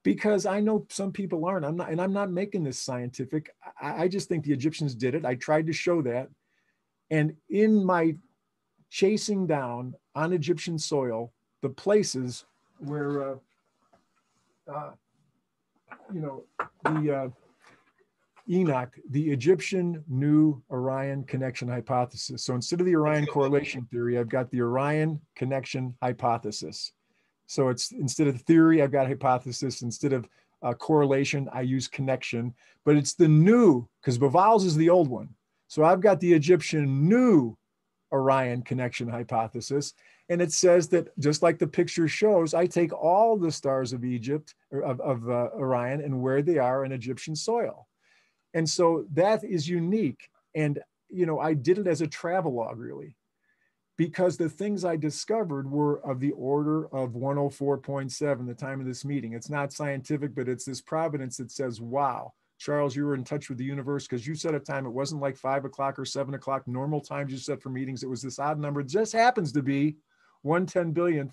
[0.03, 1.67] because I know some people aren't.
[1.67, 3.51] I'm not, and I'm not making this scientific.
[3.81, 5.27] I, I just think the Egyptians did it.
[5.27, 6.29] I tried to show that.
[7.11, 8.17] And in my
[8.89, 12.45] chasing down on Egyptian soil the places
[12.79, 13.37] where, uh,
[14.73, 14.91] uh,
[16.13, 16.45] you know,
[16.85, 17.29] the uh,
[18.49, 22.45] Enoch, the Egyptian New Orion Connection Hypothesis.
[22.45, 26.93] So instead of the Orion correlation theory, I've got the Orion Connection Hypothesis.
[27.47, 29.83] So it's instead of theory, I've got hypothesis.
[29.83, 30.29] Instead of
[30.63, 32.55] uh, correlation, I use connection.
[32.85, 35.29] But it's the new, because Bauval's is the old one.
[35.69, 37.57] So I've got the Egyptian New
[38.13, 39.95] Orion Connection Hypothesis.
[40.31, 44.05] And it says that just like the picture shows, I take all the stars of
[44.05, 47.89] Egypt, of, of uh, Orion, and where they are in Egyptian soil.
[48.55, 50.31] And so that is unique.
[50.55, 53.17] And, you know, I did it as a travel log, really,
[53.99, 59.05] because the things I discovered were of the order of 104.7, the time of this
[59.05, 59.33] meeting.
[59.33, 63.49] It's not scientific, but it's this providence that says, wow, Charles, you were in touch
[63.49, 64.87] with the universe because you set a time.
[64.87, 68.05] It wasn't like five o'clock or seven o'clock, normal times you set for meetings.
[68.05, 68.81] It was this odd number.
[68.81, 69.97] It just happens to be
[70.43, 71.33] one ten billionth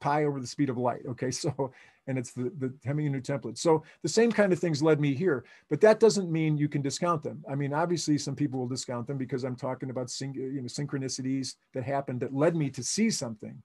[0.00, 1.02] pi over the speed of light.
[1.06, 1.72] Okay, so
[2.06, 3.58] and it's the the Hemiunu template.
[3.58, 6.82] So the same kind of things led me here, but that doesn't mean you can
[6.82, 7.44] discount them.
[7.48, 10.66] I mean, obviously, some people will discount them because I'm talking about syn- you know
[10.66, 13.62] synchronicities that happened that led me to see something.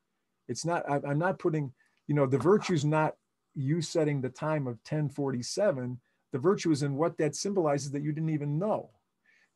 [0.48, 0.90] It's not.
[0.90, 1.74] I, I'm not putting.
[2.08, 3.16] You know, the virtue is not
[3.56, 6.00] you setting the time of 1047.
[6.32, 8.92] The virtue is in what that symbolizes that you didn't even know.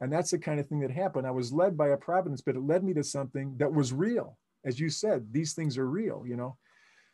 [0.01, 1.27] And that's the kind of thing that happened.
[1.27, 4.37] I was led by a providence, but it led me to something that was real
[4.65, 6.57] as you said, these things are real, you know.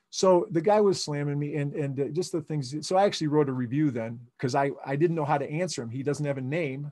[0.09, 2.73] So the guy was slamming me, and and uh, just the things.
[2.87, 5.81] So I actually wrote a review then because I I didn't know how to answer
[5.81, 5.89] him.
[5.89, 6.91] He doesn't have a name,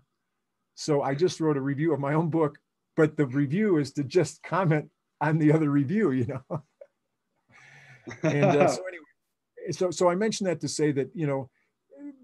[0.76, 2.58] so I just wrote a review of my own book.
[2.96, 4.90] But the review is to just comment
[5.22, 6.44] on the other review, you know.
[8.24, 11.50] and uh, so anyway, so so I mentioned that to say that you know,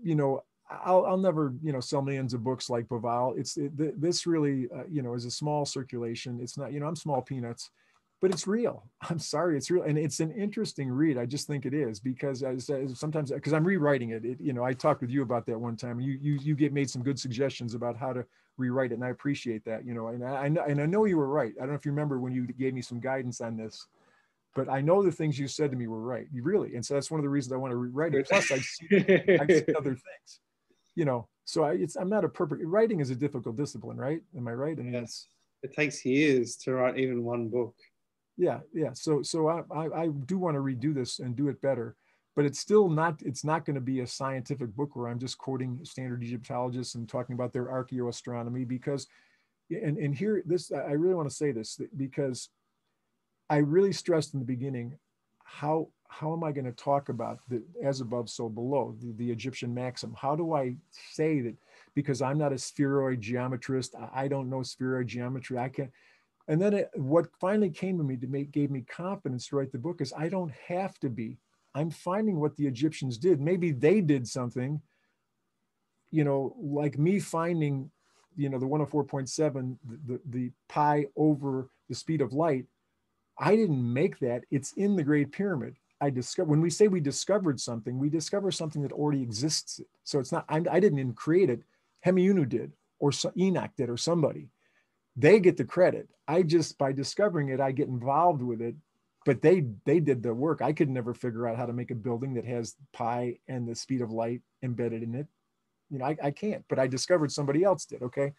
[0.03, 3.39] you know, I'll, I'll never, you know, sell millions of books like Bauval.
[3.39, 6.39] It's it, this really, uh, you know, is a small circulation.
[6.41, 7.71] It's not, you know, I'm small peanuts
[8.21, 8.83] but it's real.
[9.09, 11.17] I'm sorry, it's real, and it's an interesting read.
[11.17, 14.53] I just think it is because as, as sometimes because I'm rewriting it, it, You
[14.53, 15.99] know, I talked with you about that one time.
[15.99, 18.25] You you you get made some good suggestions about how to
[18.57, 19.85] rewrite it, and I appreciate that.
[19.85, 21.53] You know, and I, I know and I know you were right.
[21.57, 23.87] I don't know if you remember when you gave me some guidance on this,
[24.55, 26.27] but I know the things you said to me were right.
[26.31, 28.27] You really, and so that's one of the reasons I want to rewrite it.
[28.27, 28.89] Plus, I've seen,
[29.39, 30.39] I've seen other things.
[30.95, 34.21] You know, so I, it's I'm not a perfect writing is a difficult discipline, right?
[34.35, 34.77] Am I right?
[34.77, 35.27] I mean, yes.
[35.61, 37.75] It takes years to write even one book
[38.39, 38.93] yeah yeah.
[38.93, 41.95] So so I, I, I do want to redo this and do it better
[42.39, 45.37] but it's still not it's not going to be a scientific book where i'm just
[45.37, 49.07] quoting standard egyptologists and talking about their archaeoastronomy because
[49.69, 52.47] and and here this i really want to say this because
[53.49, 54.97] i really stressed in the beginning
[55.43, 59.29] how how am i going to talk about the as above so below the, the
[59.29, 60.15] egyptian maxim?
[60.17, 61.55] How do i say that?
[61.93, 63.89] Because i'm not a spheroid geometrist.
[64.13, 65.57] I, don't know spheroid geometry.
[65.57, 65.91] I can't
[66.49, 69.71] and then it, what finally came to me to make gave me confidence to write
[69.71, 71.37] the book is I don't have to be.
[71.75, 73.39] I'm finding what the Egyptians did.
[73.39, 74.81] Maybe they did something,
[76.09, 77.91] you know, like me finding,
[78.35, 82.65] you know, the 104.7, the, the, the pi over the speed of light.
[83.37, 84.43] I didn't make that.
[84.49, 85.75] It's in the Great Pyramid.
[86.01, 89.81] I discovered when we say we discovered something, we discover something that already exists.
[90.03, 91.61] So it's not I'm, I did not create it.
[92.03, 94.49] Hemiunu did, or Enoch did, or somebody
[95.19, 96.07] they get the credit.
[96.27, 98.75] I just by discovering it, I get involved with it.
[99.25, 100.61] But they they did the work.
[100.61, 103.75] I could never figure out how to make a building that has pi and the
[103.75, 105.27] speed of light embedded in it.
[105.89, 106.63] You know, I, I can't.
[106.69, 108.01] But I discovered somebody else did.
[108.01, 108.31] Okay,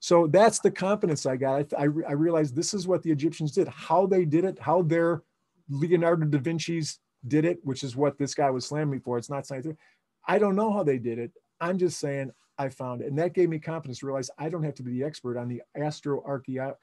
[0.00, 1.72] so that's the confidence I got.
[1.78, 3.68] I, I, I realized this is what the Egyptians did.
[3.68, 4.58] How they did it.
[4.58, 5.22] How their
[5.70, 9.16] Leonardo da Vinci's did it, which is what this guy was slamming me for.
[9.16, 9.78] It's not scientific.
[10.26, 11.32] I don't know how they did it.
[11.60, 13.02] I'm just saying I found.
[13.02, 15.48] And that gave me confidence to realize I don't have to be the expert on
[15.48, 16.76] the astroarchaeology.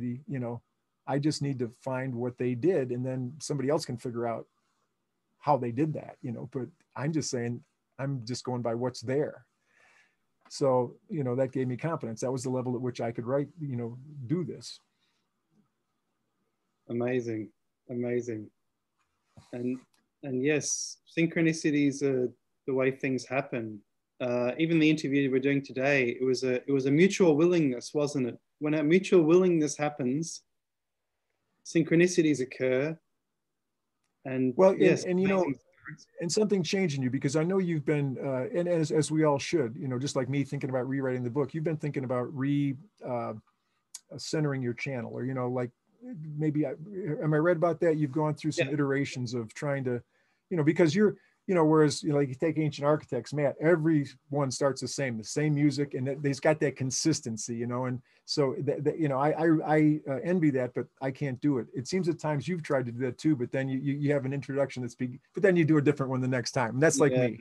[0.00, 0.62] The, you know,
[1.06, 4.46] I just need to find what they did and then somebody else can figure out
[5.38, 7.62] how they did that, you know, but I'm just saying,
[7.98, 9.46] I'm just going by what's there.
[10.48, 12.20] So, you know, that gave me confidence.
[12.20, 14.80] That was the level at which I could write, you know, do this.
[16.88, 17.50] Amazing.
[17.90, 18.50] Amazing.
[19.52, 19.78] And,
[20.22, 22.28] and yes, synchronicities are
[22.66, 23.80] the way things happen
[24.20, 27.92] uh, even the interview we're doing today, it was a it was a mutual willingness,
[27.92, 28.38] wasn't it?
[28.58, 30.42] When a mutual willingness happens,
[31.64, 32.98] synchronicities occur.
[34.24, 35.44] And well, yes, and, and you know,
[36.20, 39.24] and something changed in you because I know you've been, uh, and as as we
[39.24, 42.04] all should, you know, just like me thinking about rewriting the book, you've been thinking
[42.04, 42.74] about re
[43.06, 43.34] uh,
[44.16, 45.70] centering your channel, or you know, like
[46.36, 46.72] maybe I,
[47.22, 47.96] am I read about that?
[47.96, 48.74] You've gone through some yeah.
[48.74, 50.02] iterations of trying to,
[50.50, 53.54] you know, because you're you know, whereas you know, like you take ancient architects, Matt,
[53.60, 57.84] everyone starts the same, the same music, and they've got that consistency, you know.
[57.84, 61.40] And so, th- th- you know, I I, I uh, envy that, but I can't
[61.40, 61.68] do it.
[61.74, 64.12] It seems at times you've tried to do that too, but then you you, you
[64.12, 66.74] have an introduction that's big, but then you do a different one the next time.
[66.74, 67.28] And that's like yeah.
[67.28, 67.40] me.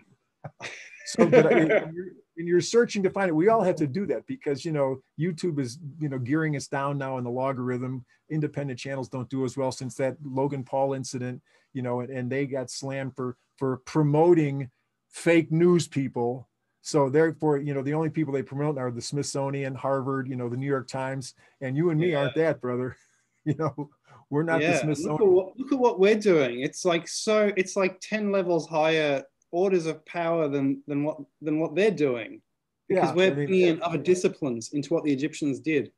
[1.08, 1.60] so, but I,
[1.92, 3.34] you're, and you're searching to find it.
[3.34, 6.68] We all have to do that because you know YouTube is you know gearing us
[6.68, 8.06] down now in the logarithm.
[8.30, 11.42] Independent channels don't do as well since that Logan Paul incident,
[11.76, 14.72] you know, and, and they got slammed for for promoting
[15.10, 16.48] fake news people.
[16.82, 20.50] So therefore, you know, the only people they promote are the Smithsonian, Harvard, you know,
[20.50, 22.20] the New York Times, and you and me yeah.
[22.20, 22.96] aren't that, brother.
[23.48, 23.92] You know,
[24.32, 24.72] we're not yeah.
[24.72, 25.20] the Smithsonian.
[25.20, 26.62] Look at, what, look at what we're doing.
[26.62, 27.52] It's like so.
[27.56, 32.42] It's like ten levels higher, orders of power than than what than what they're doing,
[32.90, 35.92] because yeah, we're I mean, bringing in other disciplines into what the Egyptians did,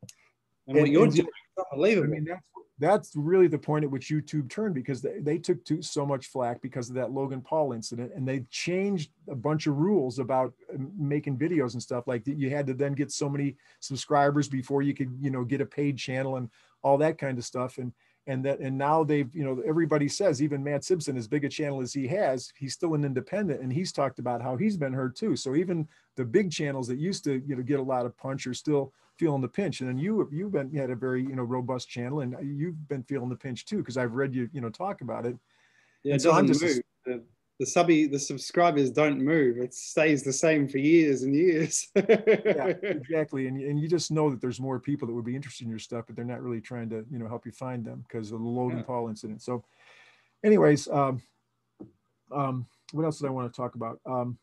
[0.00, 1.28] and, and what you're and, doing.
[1.70, 2.08] unbelievable.
[2.08, 2.46] I mean, that's
[2.80, 6.28] that's really the point at which YouTube turned because they, they took to so much
[6.28, 10.54] flack because of that Logan Paul incident and they changed a bunch of rules about
[10.74, 12.26] um, making videos and stuff like.
[12.26, 15.66] You had to then get so many subscribers before you could, you know, get a
[15.66, 16.48] paid channel and
[16.82, 17.76] all that kind of stuff.
[17.76, 17.92] And,
[18.26, 21.48] and that, and now they've, you know, everybody says even Matt Sibson, as big a
[21.48, 24.92] channel as he has, he's still an independent and he's talked about how he's been
[24.92, 25.36] hurt too.
[25.36, 28.46] So even the big channels that used to, you know, get a lot of punch
[28.46, 29.80] are still feeling the pinch.
[29.80, 32.88] And then you you've been you had a very you know robust channel, and you've
[32.88, 35.36] been feeling the pinch too because I've read you you know talk about it.
[36.02, 36.80] Yeah, it doesn't just, move.
[37.04, 37.22] The,
[37.60, 39.58] the subby the subscribers don't move.
[39.58, 41.88] It stays the same for years and years.
[41.94, 43.48] yeah, exactly.
[43.48, 45.78] And and you just know that there's more people that would be interested in your
[45.78, 48.40] stuff, but they're not really trying to you know help you find them because of
[48.40, 48.84] the Logan yeah.
[48.84, 49.42] Paul incident.
[49.42, 49.62] So,
[50.42, 51.20] anyways, um,
[52.32, 54.00] um, what else did I want to talk about?
[54.06, 54.38] Um,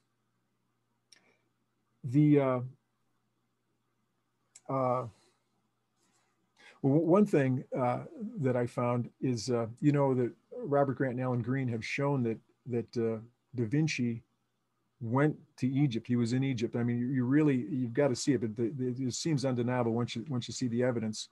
[2.03, 2.60] the uh,
[4.69, 5.06] uh,
[6.82, 8.01] one thing uh,
[8.41, 12.21] that I found is, uh, you know, that Robert Grant and Alan Green have shown
[12.23, 13.19] that that uh,
[13.56, 14.23] Da Vinci
[14.99, 16.08] went to Egypt.
[16.08, 16.75] He was in Egypt.
[16.75, 19.45] I mean, you, you really you've got to see it, but the, the, it seems
[19.45, 21.30] undeniable once you once you see the evidence.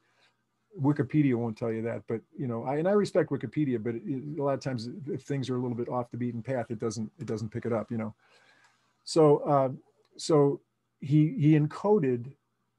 [0.80, 4.39] Wikipedia won't tell you that, but you know, I and I respect Wikipedia, but it,
[4.39, 6.80] a lot of times if things are a little bit off the beaten path, it
[6.80, 8.13] doesn't it doesn't pick it up, you know.
[9.04, 9.69] So uh,
[10.17, 10.60] so
[11.00, 12.34] he he encoded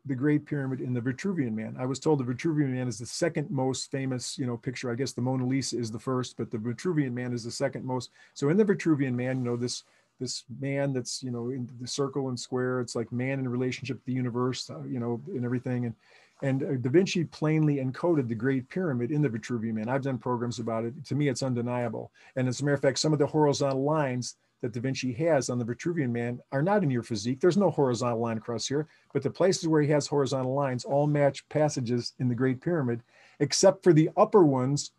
[0.06, 1.76] the Great Pyramid in the Vitruvian Man.
[1.78, 4.90] I was told the Vitruvian Man is the second most famous, you know, picture.
[4.90, 7.84] I guess the Mona Lisa is the first, but the Vitruvian Man is the second
[7.84, 8.10] most.
[8.34, 9.84] So in the Vitruvian Man, you know, this
[10.18, 12.80] this man that's you know in the circle and square.
[12.80, 15.86] It's like man in relationship to the universe, uh, you know, and everything.
[15.86, 15.94] And
[16.42, 19.88] and uh, Da Vinci plainly encoded the Great Pyramid in the Vitruvian Man.
[19.88, 21.04] I've done programs about it.
[21.06, 22.12] To me, it's undeniable.
[22.36, 25.50] And as a matter of fact, some of the horizontal lines that Da Vinci has
[25.50, 27.40] on the Vitruvian Man are not in your physique.
[27.40, 31.06] There's no horizontal line across here, but the places where he has horizontal lines all
[31.06, 33.02] match passages in the Great Pyramid,
[33.40, 34.92] except for the upper ones,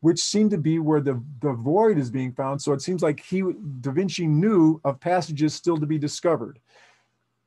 [0.00, 2.62] which seem to be where the, the void is being found.
[2.62, 3.42] So it seems like he
[3.80, 6.58] Da Vinci knew of passages still to be discovered.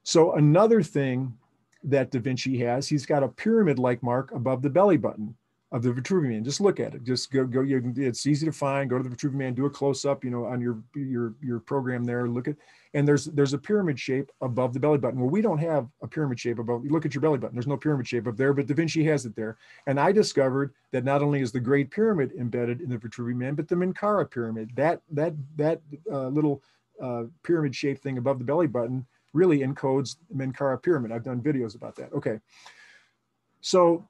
[0.04, 1.38] So another thing
[1.84, 5.36] that Da Vinci has, he's got a pyramid-like mark above the belly button
[5.72, 6.44] of the Vitruvian.
[6.44, 7.04] Just look at it.
[7.04, 7.62] Just go, go.
[7.62, 8.90] You, it's easy to find.
[8.90, 9.36] Go to the Vitruvian.
[9.36, 9.54] Man.
[9.54, 10.24] Do a close up.
[10.24, 12.28] You know, on your your your program there.
[12.28, 12.58] Look at,
[12.94, 15.20] and there's there's a pyramid shape above the belly button.
[15.20, 16.84] Well, we don't have a pyramid shape above.
[16.86, 17.56] Look at your belly button.
[17.56, 19.58] There's no pyramid shape up there, but Da Vinci has it there.
[19.88, 23.56] And I discovered that not only is the Great Pyramid embedded in the Vitruvian Man,
[23.56, 24.72] but the Menkaure Pyramid.
[24.76, 25.82] That that that
[26.12, 26.62] uh, little
[27.02, 31.14] uh, pyramid shaped thing above the belly button really encodes the Menkaure Pyramid.
[31.14, 32.12] I've done videos about that.
[32.12, 32.42] Okay.
[33.62, 34.08] So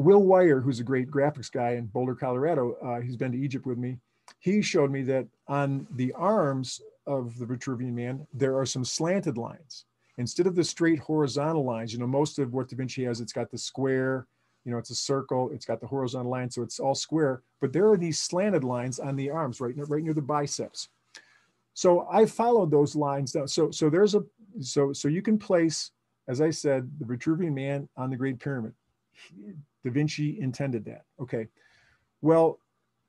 [0.00, 3.66] Will Wire, who's a great graphics guy in Boulder, Colorado, uh, he's been to Egypt
[3.66, 3.98] with me.
[4.38, 9.36] He showed me that on the arms of the Vitruvian Man, there are some slanted
[9.36, 9.84] lines.
[10.16, 13.32] Instead of the straight horizontal lines, you know, most of what Da Vinci has, it's
[13.32, 14.26] got the square,
[14.64, 17.42] you know, it's a circle, it's got the horizontal line, so it's all square.
[17.60, 20.88] But there are these slanted lines on the arms, right, right near the biceps.
[21.74, 23.48] So I followed those lines down.
[23.48, 24.22] So so there's a
[24.60, 25.90] so so you can place,
[26.28, 28.72] as I said, the Vitruvian Man on the Great Pyramid.
[29.84, 31.04] Da Vinci intended that.
[31.20, 31.48] Okay.
[32.22, 32.58] Well,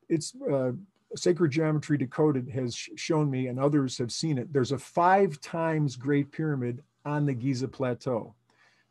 [0.10, 0.71] it's uh,
[1.15, 4.52] Sacred Geometry Decoded has shown me, and others have seen it.
[4.54, 8.33] There's a five times Great Pyramid on the Giza Plateau.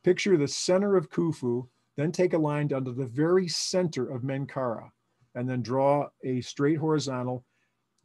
[0.02, 4.22] Picture the center of Khufu, then take a line down to the very center of
[4.22, 4.90] Menkaure,
[5.34, 7.44] and then draw a straight horizontal.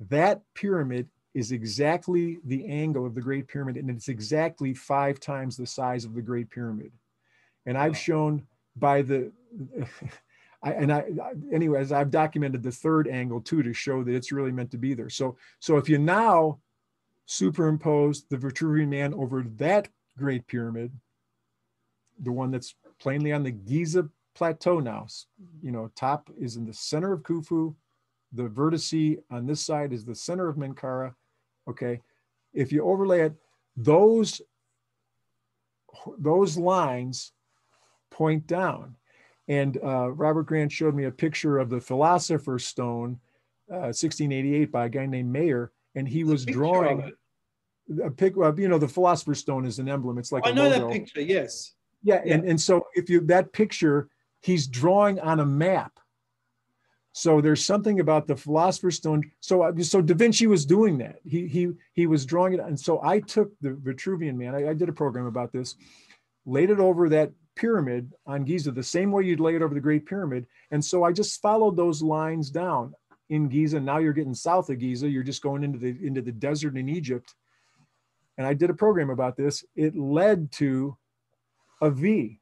[0.09, 5.57] That pyramid is exactly the angle of the Great Pyramid, and it's exactly five times
[5.57, 6.91] the size of the Great Pyramid.
[7.65, 8.45] And I've shown
[8.75, 9.31] by the
[10.63, 11.03] I, and I,
[11.53, 14.93] anyways, I've documented the third angle too to show that it's really meant to be
[14.93, 15.09] there.
[15.09, 16.59] So, so if you now
[17.27, 20.91] superimpose the Vitruvian Man over that Great Pyramid,
[22.19, 25.07] the one that's plainly on the Giza Plateau now,
[25.61, 27.75] you know, top is in the center of Khufu,
[28.33, 31.13] the vertice on this side is the center of Menkara.
[31.69, 32.01] Okay.
[32.53, 33.33] If you overlay it,
[33.77, 34.41] those,
[36.17, 37.33] those lines
[38.09, 38.95] point down.
[39.47, 43.19] And uh, Robert Grant showed me a picture of the Philosopher's Stone,
[43.71, 47.13] uh, 1688, by a guy named Maier, and he was drawing
[48.03, 48.35] a pic.
[48.35, 50.17] Well, you know, the Philosopher's Stone is an emblem.
[50.17, 50.87] It's like I know logo.
[50.87, 51.21] that picture.
[51.21, 51.73] Yes.
[52.03, 54.09] Yeah, yeah, and and so if you that picture,
[54.41, 55.99] he's drawing on a map.
[57.13, 59.31] So there's something about the Philosopher's Stone.
[59.39, 61.17] So uh, so Da Vinci was doing that.
[61.23, 64.53] He he he was drawing it, and so I took the Vitruvian Man.
[64.53, 65.75] I, I did a program about this,
[66.45, 69.79] laid it over that pyramid on Giza the same way you'd lay it over the
[69.79, 70.45] Great Pyramid.
[70.71, 72.93] And so I just followed those lines down
[73.29, 73.79] in Giza.
[73.79, 75.09] Now you're getting south of Giza.
[75.09, 77.33] You're just going into the into the desert in Egypt.
[78.37, 79.63] And I did a program about this.
[79.75, 80.97] It led to
[81.81, 82.39] a V.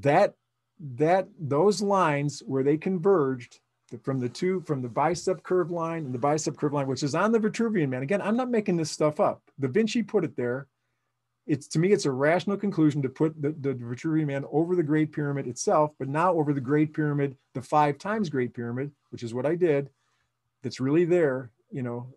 [0.00, 0.34] That
[0.78, 3.60] that those lines where they converged
[4.02, 7.14] from the two from the bicep curve line and the bicep curve line, which is
[7.14, 8.02] on the Vitruvian man.
[8.02, 9.42] Again, I'm not making this stuff up.
[9.58, 10.66] Da Vinci put it there
[11.46, 14.82] it's to me it's a rational conclusion to put the, the Vitruvian Man over the
[14.82, 19.22] Great Pyramid itself, but now over the Great Pyramid, the five times Great Pyramid, which
[19.22, 19.90] is what I did.
[20.62, 22.08] That's really there, you know.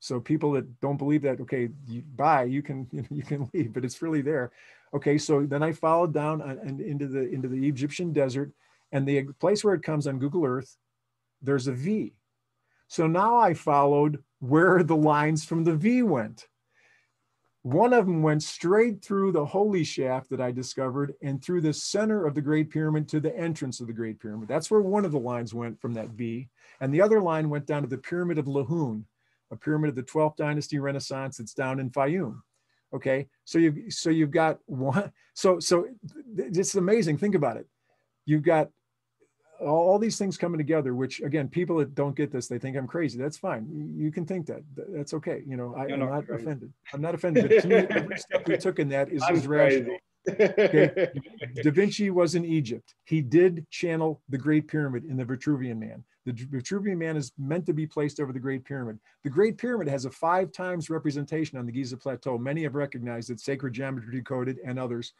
[0.00, 3.50] So people that don't believe that, okay, you buy, you can you, know, you can
[3.54, 4.52] leave, but it's really there.
[4.94, 8.52] Okay, so then I followed down and into the into the Egyptian desert,
[8.92, 10.76] and the place where it comes on Google Earth,
[11.40, 12.12] there's a V.
[12.88, 16.46] So now I followed where the lines from the V went.
[17.66, 21.72] One of them went straight through the holy shaft that I discovered and through the
[21.72, 24.46] center of the Great Pyramid to the entrance of the Great Pyramid.
[24.46, 26.48] That's where one of the lines went from that V.
[26.80, 29.02] And the other line went down to the Pyramid of Lahun,
[29.50, 32.40] a pyramid of the 12th dynasty Renaissance that's down in Fayum.
[32.94, 35.10] Okay, so you've so you've got one.
[35.34, 35.88] So so
[36.36, 37.18] it's amazing.
[37.18, 37.66] Think about it.
[38.26, 38.70] You've got
[39.60, 42.86] all these things coming together which again people that don't get this they think i'm
[42.86, 43.18] crazy.
[43.18, 43.94] That's fine.
[43.96, 45.42] You can think that that's okay.
[45.46, 46.72] You know I, am not, not offended.
[46.92, 49.96] I'm not offended but to me every step we took in that is, is rational.
[50.28, 51.08] okay?
[51.62, 52.94] Da vinci was in egypt.
[53.04, 56.04] He did channel the great pyramid in the vitruvian man.
[56.26, 58.98] The vitruvian man is meant to be placed over the great pyramid.
[59.22, 62.36] The great pyramid has a five times representation on the giza plateau.
[62.36, 65.12] Many have recognized it sacred geometry decoded and others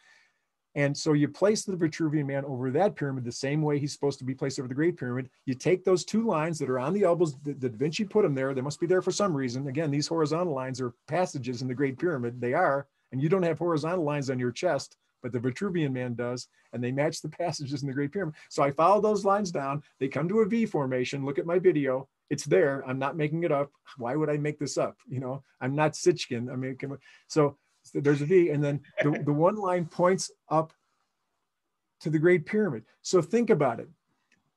[0.76, 4.18] and so you place the Vitruvian man over that pyramid the same way he's supposed
[4.18, 5.30] to be placed over the Great Pyramid.
[5.46, 8.34] You take those two lines that are on the elbows, that, Da Vinci put them
[8.34, 8.52] there.
[8.52, 9.66] They must be there for some reason.
[9.68, 12.42] Again, these horizontal lines are passages in the Great Pyramid.
[12.42, 16.14] They are, and you don't have horizontal lines on your chest, but the Vitruvian man
[16.14, 18.34] does, and they match the passages in the Great Pyramid.
[18.50, 19.82] So I follow those lines down.
[19.98, 21.24] They come to a V formation.
[21.24, 22.06] Look at my video.
[22.28, 22.84] It's there.
[22.86, 23.70] I'm not making it up.
[23.96, 24.98] Why would I make this up?
[25.08, 26.52] You know, I'm not Sitchin.
[26.52, 26.76] I mean,
[27.28, 27.56] so
[27.94, 30.72] there's a V, and then the, the one line points up
[32.00, 32.84] to the Great Pyramid.
[33.02, 33.88] So think about it.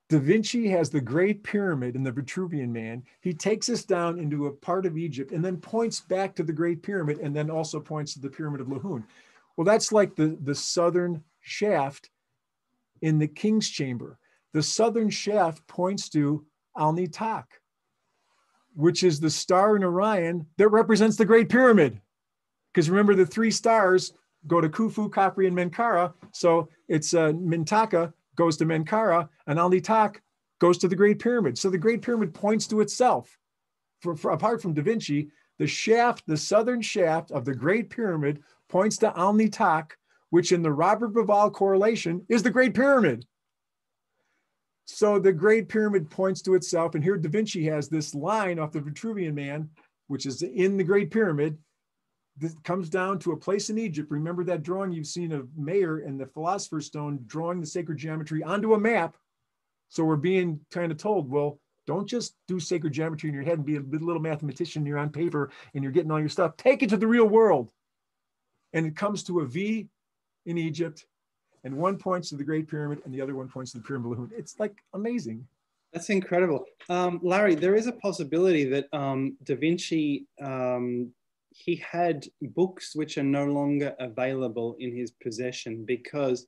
[0.09, 3.03] Da Vinci has the Great Pyramid and the Vitruvian Man.
[3.21, 6.51] He takes us down into a part of Egypt and then points back to the
[6.51, 9.03] Great Pyramid and then also points to the Pyramid of Lahun.
[9.55, 12.09] Well, that's like the, the southern shaft
[13.01, 14.17] in the King's Chamber.
[14.53, 16.43] The southern shaft points to
[16.75, 17.45] Alnitak,
[18.73, 22.01] which is the star in Orion that represents the Great Pyramid.
[22.73, 24.13] Because remember, the three stars
[24.47, 26.13] go to Khufu, Khafre, and Menkara.
[26.31, 30.17] So it's uh, Mintaka goes to Menkara, and Alnitak
[30.59, 31.57] goes to the Great Pyramid.
[31.57, 33.37] So the Great Pyramid points to itself.
[34.01, 38.41] For, for, apart from Da Vinci, the shaft, the southern shaft of the Great Pyramid
[38.69, 39.91] points to Alnitak,
[40.29, 43.25] which in the Robert Bauval correlation is the Great Pyramid.
[44.85, 46.95] So the Great Pyramid points to itself.
[46.95, 49.69] And here Da Vinci has this line off the Vitruvian Man,
[50.07, 51.57] which is in the Great Pyramid,
[52.39, 54.09] this comes down to a place in Egypt.
[54.09, 58.41] Remember that drawing you've seen of Maier and the Philosopher's Stone drawing the sacred geometry
[58.43, 59.17] onto a map.
[59.89, 63.57] So we're being kind of told, well, don't just do sacred geometry in your head
[63.57, 64.85] and be a little mathematician.
[64.85, 66.55] You're on paper and you're getting all your stuff.
[66.55, 67.71] Take it to the real world.
[68.73, 69.87] And it comes to a V
[70.45, 71.05] in Egypt,
[71.63, 74.11] and one points to the Great Pyramid, and the other one points to the Pyramid
[74.11, 74.31] of Lahun.
[74.37, 75.45] It's like amazing.
[75.91, 76.65] That's incredible.
[76.87, 81.11] Um, Larry, there is a possibility that um, Da Vinci um,
[81.51, 86.47] he had books which are no longer available in his possession because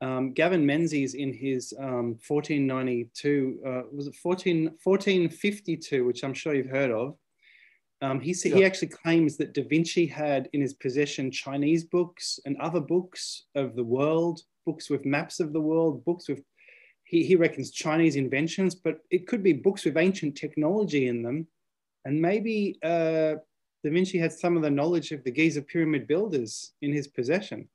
[0.00, 6.54] um, Gavin Menzies in his um, 1492, uh, was it 14, 1452, which I'm sure
[6.54, 7.16] you've heard of,
[8.02, 12.56] um, he, he actually claims that Da Vinci had in his possession Chinese books and
[12.58, 16.42] other books of the world, books with maps of the world, books with,
[17.04, 21.46] he, he reckons Chinese inventions, but it could be books with ancient technology in them.
[22.04, 23.36] And maybe uh,
[23.84, 27.68] Da Vinci had some of the knowledge of the Giza pyramid builders in his possession.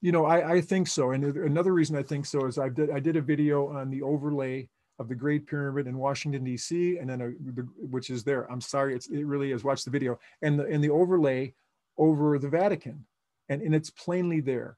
[0.00, 1.12] You know, I, I think so.
[1.12, 4.02] And another reason I think so is I did I did a video on the
[4.02, 4.68] overlay
[4.98, 6.98] of the Great Pyramid in Washington D.C.
[6.98, 8.50] and then a, the, which is there.
[8.50, 9.64] I'm sorry, it's, it really is.
[9.64, 11.54] Watch the video and the and the overlay
[11.98, 13.04] over the Vatican,
[13.48, 14.76] and and it's plainly there.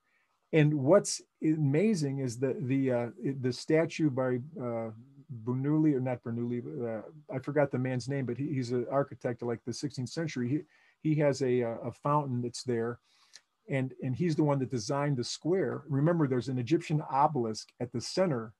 [0.53, 3.07] And what's amazing is the the uh,
[3.41, 4.91] the statue by uh,
[5.43, 6.63] Bernoulli or not Bernoulli,
[6.99, 7.03] uh,
[7.35, 10.49] I forgot the man's name, but he, he's an architect of like the 16th century.
[10.49, 10.61] He
[11.09, 12.99] he has a a fountain that's there,
[13.69, 15.83] and and he's the one that designed the square.
[15.89, 18.53] Remember, there's an Egyptian obelisk at the center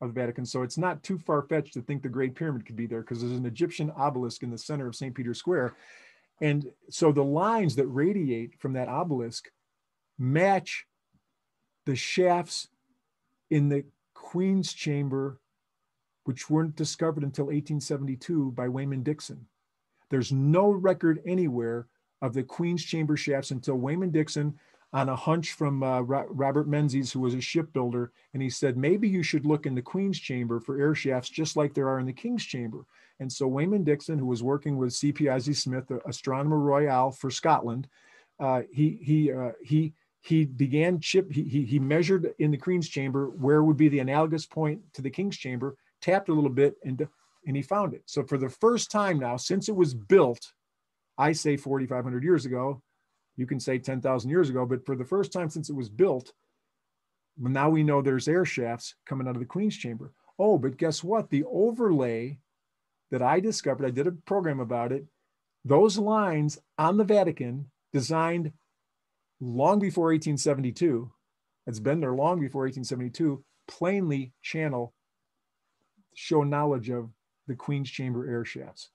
[0.00, 2.76] of the Vatican, so it's not too far fetched to think the Great Pyramid could
[2.76, 5.14] be there because there's an Egyptian obelisk in the center of St.
[5.14, 5.74] Peter's Square,
[6.40, 9.50] and so the lines that radiate from that obelisk
[10.18, 10.86] match
[11.86, 12.68] the shafts
[13.50, 15.40] in the Queen's Chamber,
[16.26, 19.46] which weren't discovered until 1872 by Waynman Dixon.
[20.10, 21.86] There's no record anywhere
[22.22, 24.58] of the Queen's Chamber shafts until Waynman Dixon,
[24.92, 29.08] on a hunch from uh, Robert Menzies, who was a shipbuilder, and he said, maybe
[29.08, 32.06] you should look in the Queen's Chamber for air shafts just like there are in
[32.06, 32.86] the King's Chamber.
[33.20, 35.12] And so Waynman Dixon, who was working with C.
[35.12, 37.88] Piazzi Smyth, Astronomer Royal for Scotland,
[38.38, 42.88] uh, he, he, uh, he, he began chip, he, he, he measured in the Queen's
[42.88, 46.76] chamber where would be the analogous point to the King's chamber, tapped a little bit
[46.84, 47.06] and,
[47.46, 48.02] and he found it.
[48.06, 50.52] So for the first time now, since it was built,
[51.18, 52.82] I say 4,500 years ago,
[53.36, 56.32] you can say 10,000 years ago, but for the first time since it was built,
[57.38, 60.12] now we know there's air shafts coming out of the Queen's chamber.
[60.38, 61.30] Oh, but guess what?
[61.30, 62.38] The overlay
[63.10, 65.06] that I discovered, I did a program about it.
[65.64, 68.52] Those lines on the Vatican designed
[69.40, 71.10] long before 1872,
[71.66, 74.94] it's been there long before 1872, plainly channel
[76.16, 77.10] show knowledge of
[77.46, 78.88] the Queen's Chamber air shafts.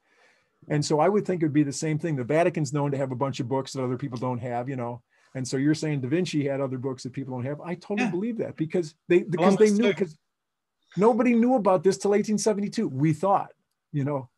[0.68, 2.16] And so I would think it would be the same thing.
[2.16, 4.76] The Vatican's known to have a bunch of books that other people don't have, you
[4.76, 5.02] know.
[5.34, 7.62] And so you're saying Da Vinci had other books that people don't have.
[7.62, 8.12] I totally yeah.
[8.12, 10.18] believe that because they because they knew because
[10.98, 12.90] nobody knew about this till 1872.
[12.90, 13.54] We thought,
[13.94, 14.30] you know.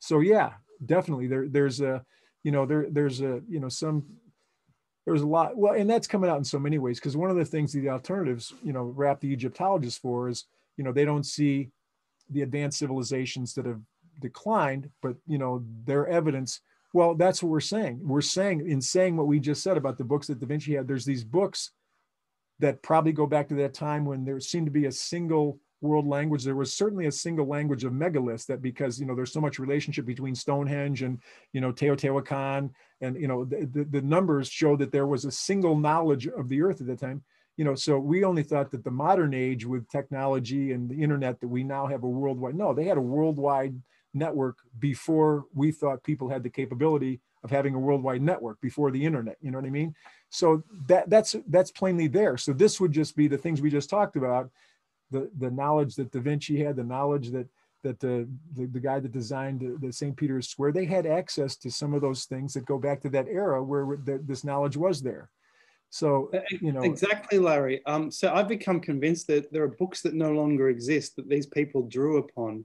[0.00, 0.54] So yeah,
[0.84, 2.04] definitely there there's a
[2.42, 4.04] you know there there's a you know some
[5.06, 7.36] there's a lot well and that's coming out in so many ways because one of
[7.36, 10.44] the things the alternatives you know wrap the egyptologists for is
[10.76, 11.70] you know they don't see
[12.32, 13.80] the advanced civilizations that have
[14.20, 16.60] declined but you know their evidence
[16.92, 20.04] well that's what we're saying we're saying in saying what we just said about the
[20.04, 21.72] books that da vinci had there's these books
[22.58, 26.06] that probably go back to that time when there seemed to be a single world
[26.06, 26.44] language.
[26.44, 29.58] There was certainly a single language of megaliths that because, you know, there's so much
[29.58, 31.20] relationship between Stonehenge and,
[31.52, 32.70] you know, Teotihuacan
[33.00, 36.48] and, you know, the, the, the numbers show that there was a single knowledge of
[36.48, 37.22] the earth at the time.
[37.56, 41.40] You know, so we only thought that the modern age with technology and the internet
[41.40, 43.74] that we now have a worldwide, no, they had a worldwide
[44.14, 49.02] network before we thought people had the capability of having a worldwide network before the
[49.02, 49.94] internet you know what i mean
[50.28, 53.88] so that that's that's plainly there so this would just be the things we just
[53.88, 54.50] talked about
[55.12, 57.46] the, the knowledge that Da Vinci had, the knowledge that
[57.84, 60.16] that the, the, the guy that designed the, the, St.
[60.16, 63.26] Peter's Square, they had access to some of those things that go back to that
[63.26, 65.30] era where the, this knowledge was there.
[65.92, 66.30] So,
[66.62, 66.80] you know.
[66.80, 67.84] Exactly, Larry.
[67.84, 71.44] Um, so I've become convinced that there are books that no longer exist that these
[71.44, 72.64] people drew upon.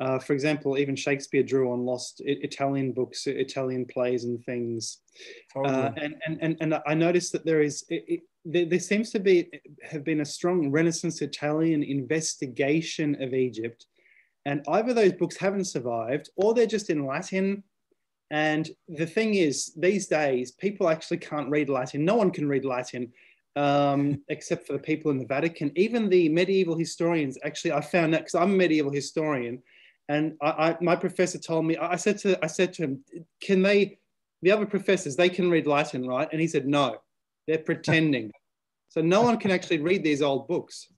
[0.00, 4.98] Uh, for example, even Shakespeare drew on lost Italian books, Italian plays and things.
[5.54, 5.74] Totally.
[5.74, 9.20] Uh, and, and, and, and I noticed that there is, it, there, there seems to
[9.20, 9.48] be
[9.84, 13.86] have been a strong Renaissance Italian investigation of Egypt,
[14.44, 17.62] and either those books haven't survived or they're just in Latin.
[18.30, 22.04] And the thing is, these days people actually can't read Latin.
[22.04, 23.12] No one can read Latin.
[23.54, 25.72] Um, except for the people in the Vatican.
[25.76, 29.62] Even the medieval historians, actually, I found that because I'm a medieval historian,
[30.08, 31.76] and I, I, my professor told me.
[31.78, 33.04] I said to I said to him,
[33.40, 33.98] "Can they?
[34.42, 36.98] The other professors they can read Latin, right?" And he said, "No,
[37.46, 38.32] they're pretending.
[38.88, 40.88] so no one can actually read these old books.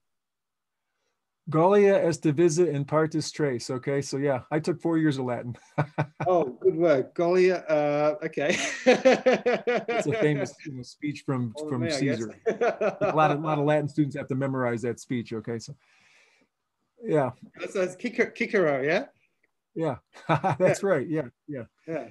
[1.51, 3.71] Gallia est divisa in partes tres.
[3.71, 5.57] Okay, so yeah, I took four years of Latin.
[6.27, 7.59] oh, good work, Gallia.
[7.69, 8.57] Uh, okay.
[8.85, 12.35] it's a famous you know, speech from well, from me, Caesar.
[12.47, 15.33] a lot of a lot of Latin students have to memorize that speech.
[15.33, 15.75] Okay, so
[17.03, 17.31] yeah.
[17.71, 19.07] So it's Cicero, yeah.
[19.75, 19.97] Yeah,
[20.59, 20.89] that's yeah.
[20.89, 21.09] right.
[21.09, 21.65] Yeah, yeah.
[21.87, 22.09] Yeah.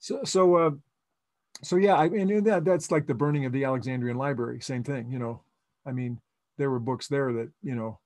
[0.00, 0.70] So so uh,
[1.62, 5.10] so yeah, I mean that that's like the burning of the Alexandrian library, same thing,
[5.10, 5.42] you know.
[5.86, 6.20] I mean,
[6.58, 8.00] there were books there that, you know,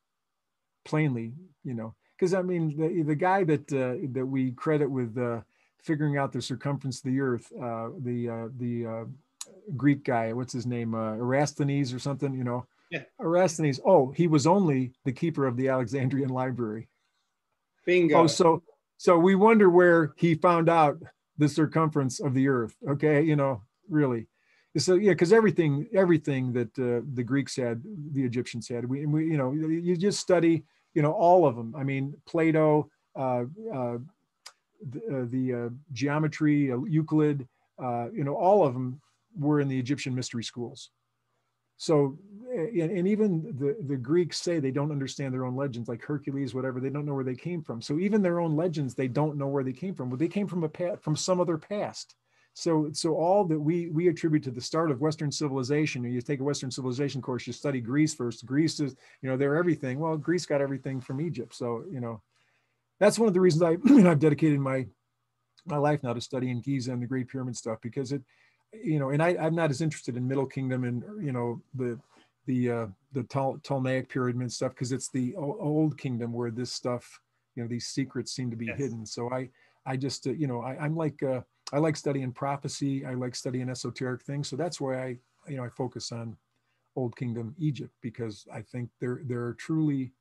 [0.88, 1.32] plainly,
[1.62, 5.40] you know, because I mean the the guy that uh, that we credit with uh,
[5.82, 9.04] figuring out the circumference of the earth, uh, the uh, the uh,
[9.76, 12.66] Greek guy, what's his name, uh, Eratosthenes or something, you know.
[12.90, 13.02] Yeah.
[13.20, 13.80] Eratosthenes.
[13.84, 16.88] Oh, he was only the keeper of the Alexandrian library.
[17.84, 18.22] Bingo.
[18.22, 18.62] Oh, so
[18.96, 20.98] so we wonder where he found out
[21.36, 22.74] the circumference of the earth.
[22.88, 24.26] Okay, you know, really.
[24.76, 27.82] So yeah, because everything, everything that uh, the Greeks had,
[28.12, 28.84] the Egyptians had.
[28.84, 30.64] We, we, you know, you just study.
[30.98, 31.76] You know, all of them.
[31.78, 33.98] I mean, Plato, uh, uh,
[34.84, 37.46] the, uh, the uh, geometry, Euclid,
[37.80, 39.00] uh, you know, all of them
[39.38, 40.90] were in the Egyptian mystery schools.
[41.76, 42.18] So,
[42.52, 46.52] and, and, even the, the Greeks say they don't understand their own legends, like Hercules,
[46.52, 46.80] whatever.
[46.80, 47.80] They don't know where they came from.
[47.80, 50.10] So even their own legends, they don't know where they came from.
[50.10, 52.16] Well, they came from a past, from some other past.
[52.54, 56.02] So, so all that we we attribute to the start of Western civilization.
[56.02, 58.44] You take a Western civilization course, you study Greece first.
[58.44, 60.00] Greece is, you know, they're everything.
[60.00, 61.54] Well, Greece got everything from Egypt.
[61.54, 62.20] So, you know,
[62.98, 63.76] that's one of the reasons I
[64.10, 64.86] I've dedicated my
[65.66, 68.22] my life now to studying Giza and the Great Pyramid stuff because it,
[68.72, 71.98] you know, and I, I'm not as interested in Middle Kingdom and you know the
[72.46, 73.22] the uh, the
[73.62, 77.20] Ptolemaic pyramid stuff because it's the old kingdom where this stuff,
[77.54, 78.78] you know, these secrets seem to be yes.
[78.78, 79.06] hidden.
[79.06, 79.50] So I
[79.86, 81.42] I just uh, you know I, I'm like uh,
[81.72, 83.04] I like studying prophecy.
[83.04, 84.48] I like studying esoteric things.
[84.48, 85.16] So that's why I
[85.48, 86.36] you know I focus on
[86.96, 90.12] Old Kingdom Egypt because I think there there are truly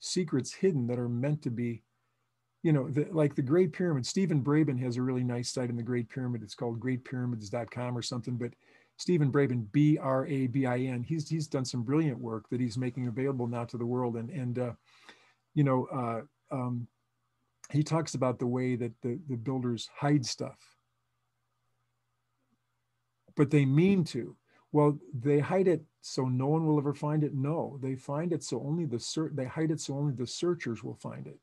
[0.00, 1.82] secrets hidden that are meant to be
[2.62, 5.76] you know, the, like the Great Pyramid, Stephen Brabin has a really nice site in
[5.76, 6.42] the Great Pyramid.
[6.42, 8.36] It's called greatpyramids.com or something.
[8.36, 8.52] But
[8.98, 12.60] Stephen Brabin, B R A B I N, he's he's done some brilliant work that
[12.60, 14.16] he's making available now to the world.
[14.16, 14.72] And and uh,
[15.54, 16.86] you know, uh, um,
[17.72, 20.58] he talks about the way that the, the builders hide stuff,
[23.36, 24.36] but they mean to.
[24.72, 27.34] Well, they hide it so no one will ever find it.
[27.34, 29.34] No, they find it so only the cert.
[29.34, 31.38] They hide it so only the searchers will find it.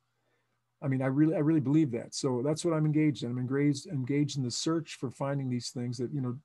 [0.82, 2.14] I mean, I really, I really believe that.
[2.14, 3.32] So that's what I'm engaged in.
[3.32, 6.38] I'm engaged, engaged in the search for finding these things that, you know,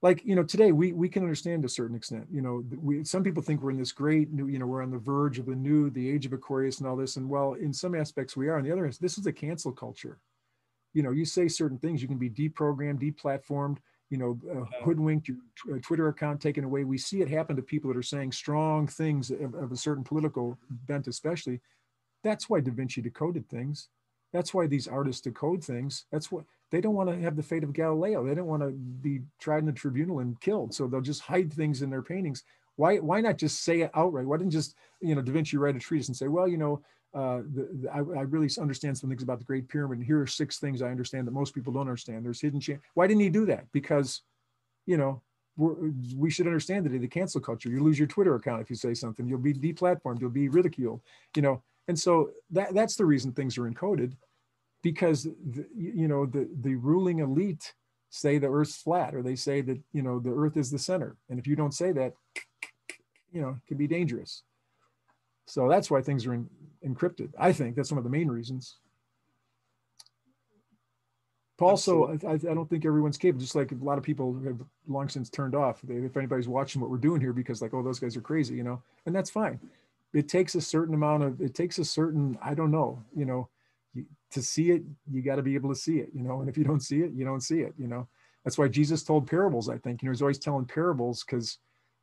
[0.00, 3.04] like, you know, today we, we can understand to a certain extent, you know, we,
[3.04, 5.46] some people think we're in this great new, you know, we're on the verge of
[5.46, 7.16] the new, the age of Aquarius and all this.
[7.16, 8.58] And well, in some aspects we are.
[8.58, 10.18] On the other hand, this is a cancel culture.
[10.94, 13.78] You know, you say certain things, you can be deprogrammed, deplatformed,
[14.10, 15.36] you know, uh, hoodwinked, your
[15.70, 16.84] uh, Twitter account taken away.
[16.84, 20.04] We see it happen to people that are saying strong things of, of a certain
[20.04, 21.60] political bent, especially
[22.24, 23.88] that's why Da Vinci decoded things.
[24.32, 26.06] That's why these artists decode things.
[26.12, 28.24] That's what they don't want to have the fate of Galileo.
[28.26, 30.74] They don't want to be tried in the tribunal and killed.
[30.74, 32.44] So they'll just hide things in their paintings.
[32.76, 34.26] Why, why not just say it outright?
[34.26, 36.82] Why didn't just, you know, Da Vinci write a treatise and say, well, you know,
[37.14, 39.98] uh, the, the, I, I, really understand some things about the Great Pyramid.
[39.98, 42.22] And here are six things I understand that most people don't understand.
[42.22, 42.60] There's hidden.
[42.92, 43.64] Why didn't he do that?
[43.72, 44.20] Because,
[44.84, 45.22] you know,
[45.56, 48.76] we should understand that in the cancel culture, you lose your Twitter account if you
[48.76, 49.26] say something.
[49.26, 50.20] You'll be deplatformed.
[50.20, 51.00] You'll be ridiculed.
[51.34, 54.12] You know, and so that, that's the reason things are encoded
[54.82, 57.74] because, the, you know, the, the ruling elite
[58.10, 61.16] say the earth's flat or they say that, you know, the earth is the center.
[61.28, 62.14] And if you don't say that,
[63.32, 64.42] you know, it can be dangerous.
[65.46, 66.48] So that's why things are in,
[66.86, 67.30] encrypted.
[67.38, 68.76] I think that's one of the main reasons.
[71.60, 73.40] Also, I, I, don't think everyone's capable.
[73.40, 75.82] Just like a lot of people have long since turned off.
[75.88, 78.62] If anybody's watching what we're doing here, because like, oh, those guys are crazy, you
[78.62, 79.58] know, and that's fine
[80.12, 83.48] it takes a certain amount of it takes a certain i don't know you know
[84.30, 86.58] to see it you got to be able to see it you know and if
[86.58, 88.06] you don't see it you don't see it you know.
[88.44, 90.02] That's why jesus told parables i think.
[90.02, 91.58] You know he's always telling parables because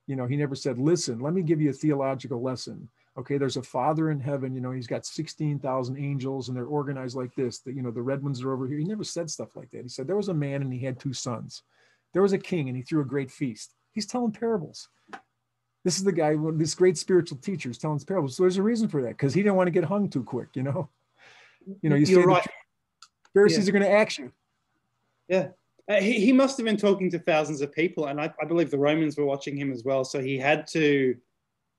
[0.08, 2.90] you know he never said listen let me give you a theological lesson.
[3.18, 7.16] Okay there's a father in heaven you know he's got 16,000 angels and they're organized
[7.16, 8.78] like this that you know the red ones are over here.
[8.78, 9.84] He never said stuff like that.
[9.84, 11.64] He said there was a man and he had two sons.
[12.14, 13.74] There was a king and he threw a great feast.
[13.92, 14.90] He's telling parables.
[15.84, 18.36] This is the guy, this great spiritual teacher is telling us parables.
[18.36, 20.50] So there's a reason for that because he didn't want to get hung too quick,
[20.56, 20.90] you know.
[21.82, 22.48] You know, you You're say right.
[23.34, 23.70] Pharisees yeah.
[23.70, 24.32] are going to act you.
[25.28, 25.48] Yeah.
[25.90, 28.72] Uh, he, he must have been talking to thousands of people, and I, I believe
[28.72, 30.04] the Romans were watching him as well.
[30.04, 31.16] So he had to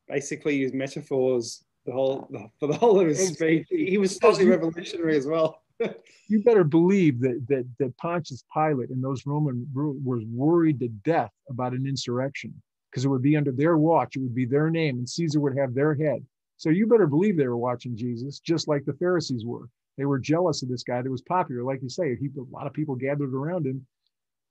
[0.08, 3.66] basically use metaphors the whole the, for the whole of his speech.
[3.68, 5.62] He was totally revolutionary as well.
[6.28, 11.32] you better believe that, that that Pontius Pilate and those Roman were worried to death
[11.48, 12.54] about an insurrection
[12.90, 15.56] because it would be under their watch, it would be their name, and Caesar would
[15.56, 16.24] have their head.
[16.56, 19.68] So you better believe they were watching Jesus, just like the Pharisees were.
[19.98, 21.62] They were jealous of this guy that was popular.
[21.62, 23.86] Like you say, he, a lot of people gathered around him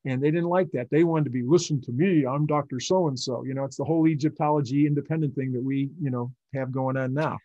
[0.06, 0.90] and they didn't like that.
[0.92, 2.80] They wanted to be, listen to me, I'm Dr.
[2.80, 3.44] So and so.
[3.44, 7.14] You know, it's the whole Egyptology independent thing that we, you know, have going on
[7.14, 7.38] now.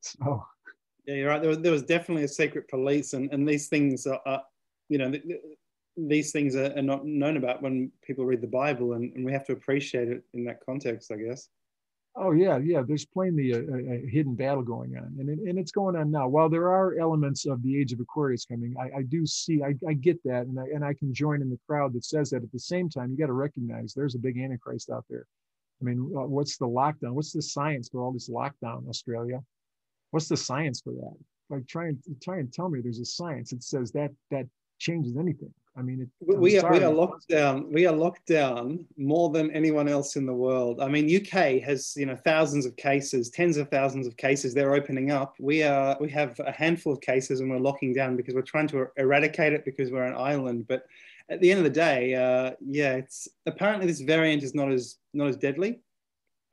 [0.00, 0.44] So,
[1.06, 1.40] yeah, you're right.
[1.40, 4.42] There was, there was definitely a secret police, and, and these things are, are
[4.88, 5.12] you know,
[5.96, 9.32] these things are, are, not known about when people read the Bible, and, and, we
[9.32, 11.48] have to appreciate it in that context, I guess.
[12.14, 12.82] Oh yeah, yeah.
[12.86, 16.28] There's plainly a, a hidden battle going on, and it, and it's going on now.
[16.28, 19.74] While there are elements of the age of Aquarius coming, I, I do see, I,
[19.88, 22.42] I get that, and I and I can join in the crowd that says that.
[22.42, 25.26] At the same time, you got to recognize there's a big antichrist out there.
[25.80, 27.12] I mean, uh, what's the lockdown?
[27.12, 29.42] What's the science for all this lockdown, Australia?
[30.10, 31.16] What's the science for that?
[31.48, 34.46] Like, try and try and tell me there's a science that says that that
[34.78, 35.54] changes anything.
[35.74, 37.72] I mean, it, we are, we are locked down.
[37.72, 40.80] We are locked down more than anyone else in the world.
[40.80, 44.52] I mean, UK has you know thousands of cases, tens of thousands of cases.
[44.52, 45.34] They're opening up.
[45.40, 48.68] We are we have a handful of cases, and we're locking down because we're trying
[48.68, 50.66] to eradicate it because we're an island.
[50.68, 50.84] But
[51.30, 54.98] at the end of the day, uh, yeah, it's apparently this variant is not as
[55.14, 55.80] not as deadly.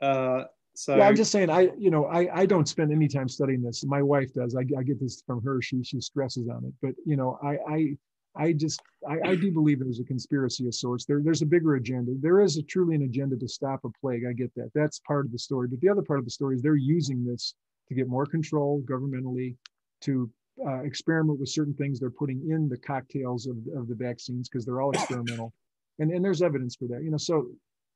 [0.01, 0.45] Uh,
[0.76, 3.61] so yeah, I'm just saying, I you know, I I don't spend any time studying
[3.61, 3.84] this.
[3.84, 4.55] My wife does.
[4.55, 5.61] I, I get this from her.
[5.61, 6.74] She she stresses on it.
[6.82, 7.97] But you know, I I
[8.36, 11.05] I just I, I do believe there's a conspiracy of sorts.
[11.05, 12.13] There there's a bigger agenda.
[12.19, 14.23] There is a truly an agenda to stop a plague.
[14.30, 14.71] I get that.
[14.75, 15.67] That's part of the story.
[15.67, 17.55] But the other part of the story is they're using this
[17.88, 19.55] to get more control governmentally,
[20.01, 20.30] to
[20.65, 24.65] uh, experiment with certain things they're putting in the cocktails of, of the vaccines because
[24.65, 25.53] they're all experimental
[25.99, 27.47] and, and there's evidence for that you know so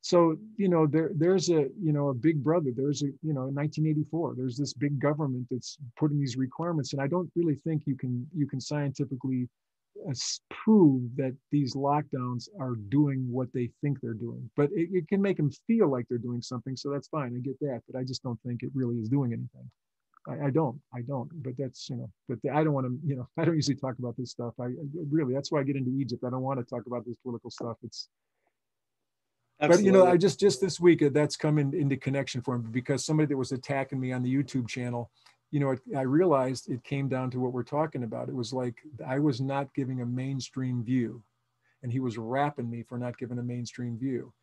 [0.02, 3.48] so you know there there's a you know a big brother there's a you know
[3.48, 7.84] in 1984 there's this big government that's putting these requirements and i don't really think
[7.86, 9.48] you can you can scientifically
[10.50, 15.22] prove that these lockdowns are doing what they think they're doing but it, it can
[15.22, 18.04] make them feel like they're doing something so that's fine i get that but i
[18.04, 19.70] just don't think it really is doing anything
[20.28, 22.98] I, I don't, I don't, but that's, you know, but the, I don't want to,
[23.06, 24.54] you know, I don't usually talk about this stuff.
[24.60, 24.70] I
[25.12, 26.24] really, that's why I get into Egypt.
[26.26, 27.78] I don't want to talk about this political stuff.
[27.84, 28.08] It's,
[29.62, 29.92] Absolutely.
[29.92, 32.58] But you know, I just just this week uh, that's come in, into connection for
[32.58, 35.12] me because somebody that was attacking me on the YouTube channel,
[35.54, 38.28] you know, it, I realized it came down to what we're talking about.
[38.28, 41.22] It was like I was not giving a mainstream view,
[41.84, 44.34] and he was rapping me for not giving a mainstream view.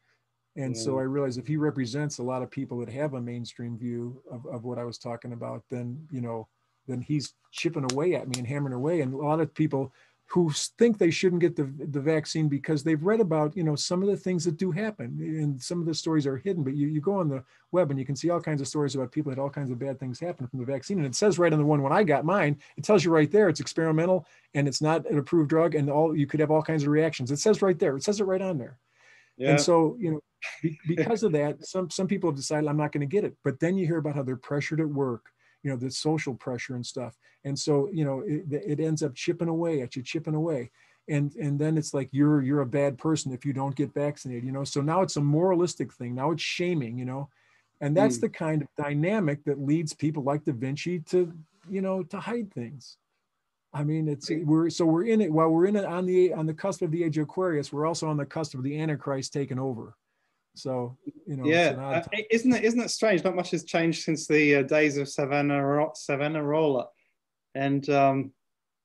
[0.54, 1.00] And so mm.
[1.00, 4.46] I realized if he represents a lot of people that have a mainstream view of,
[4.46, 6.46] of what I was talking about, then you know,
[6.86, 9.00] then he's chipping away at me and hammering away.
[9.00, 9.92] And a lot of people
[10.30, 14.00] who think they shouldn't get the, the vaccine because they've read about you know some
[14.00, 16.86] of the things that do happen and some of the stories are hidden but you,
[16.86, 19.30] you go on the web and you can see all kinds of stories about people
[19.30, 21.58] that all kinds of bad things happen from the vaccine and it says right on
[21.58, 24.24] the one when i got mine it tells you right there it's experimental
[24.54, 27.32] and it's not an approved drug and all you could have all kinds of reactions
[27.32, 28.78] it says right there it says it right on there
[29.36, 29.50] yeah.
[29.50, 30.20] and so you know
[30.86, 33.58] because of that some some people have decided i'm not going to get it but
[33.58, 35.32] then you hear about how they're pressured at work
[35.62, 37.16] you know the social pressure and stuff.
[37.44, 40.70] And so you know it, it ends up chipping away at you chipping away.
[41.08, 44.44] And and then it's like you're you're a bad person if you don't get vaccinated
[44.44, 44.64] you know?
[44.64, 46.14] So now it's a moralistic thing.
[46.14, 47.28] Now it's shaming you know?
[47.80, 48.22] And that's mm.
[48.22, 51.32] the kind of dynamic that leads people like da vinci to
[51.68, 52.96] you know to hide things.
[53.72, 56.46] I mean it's we're so we're in it while we're in it on the on
[56.46, 59.32] the cusp of the age of aquarius we're also on the cusp of the antichrist
[59.32, 59.94] taking over
[60.60, 60.96] so
[61.26, 63.24] you know, yeah, uh, isn't it isn't it strange?
[63.24, 66.88] Not much has changed since the uh, days of Savannah Savonarola,
[67.54, 68.32] and um,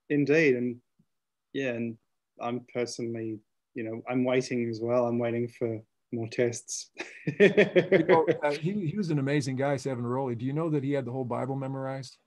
[0.10, 0.78] indeed, and
[1.54, 1.98] yeah, and
[2.40, 3.40] I'm personally,
[3.74, 5.08] you know, I'm waiting as well.
[5.08, 6.92] I'm waiting for more tests.
[7.40, 10.36] you know, uh, he, he was an amazing guy, Savonarola.
[10.36, 12.18] Do you know that he had the whole Bible memorized?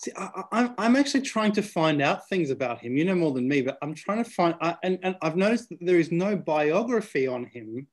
[0.00, 2.96] See, I, am I'm actually trying to find out things about him.
[2.96, 5.68] You know more than me, but I'm trying to find, I, and, and I've noticed
[5.68, 7.86] that there is no biography on him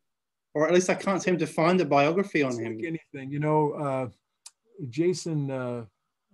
[0.53, 2.75] or at least I can't seem to find a biography on him.
[2.75, 4.07] Like anything, you know, uh,
[4.89, 5.85] Jason uh,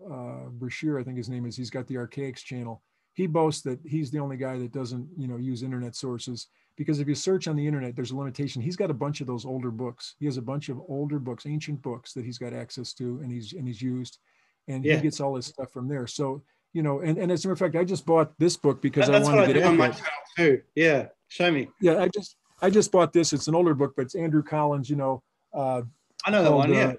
[0.06, 1.56] uh, Breshear, I think his name is.
[1.56, 2.82] He's got the Archaix channel.
[3.14, 6.48] He boasts that he's the only guy that doesn't, you know, use internet sources
[6.78, 8.62] because if you search on the internet, there's a limitation.
[8.62, 10.16] He's got a bunch of those older books.
[10.20, 13.32] He has a bunch of older books, ancient books that he's got access to, and
[13.32, 14.20] he's and he's used,
[14.68, 14.96] and yeah.
[14.96, 16.08] he gets all his stuff from there.
[16.08, 16.44] So
[16.74, 19.10] you know, and, and as a matter of fact, I just bought this book because
[19.10, 19.60] I wanted to get it.
[19.62, 20.62] That's what I do on my channel too.
[20.76, 21.70] Yeah, show me.
[21.80, 23.34] Yeah, I just I just bought this.
[23.34, 24.90] It's an older book, but it's Andrew Collins.
[24.90, 25.82] You know, uh,
[26.26, 26.74] I know that one.
[26.74, 26.94] Yeah, uh,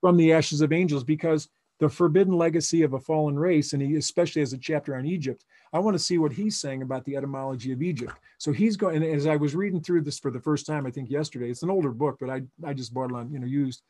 [0.00, 1.48] from the Ashes of Angels, because
[1.80, 5.44] the forbidden legacy of a fallen race, and he especially has a chapter on Egypt.
[5.72, 8.14] I want to see what he's saying about the etymology of Egypt.
[8.38, 8.96] So he's going.
[8.96, 11.62] And as I was reading through this for the first time, I think yesterday, it's
[11.62, 13.82] an older book, but I I just bought it on you know used.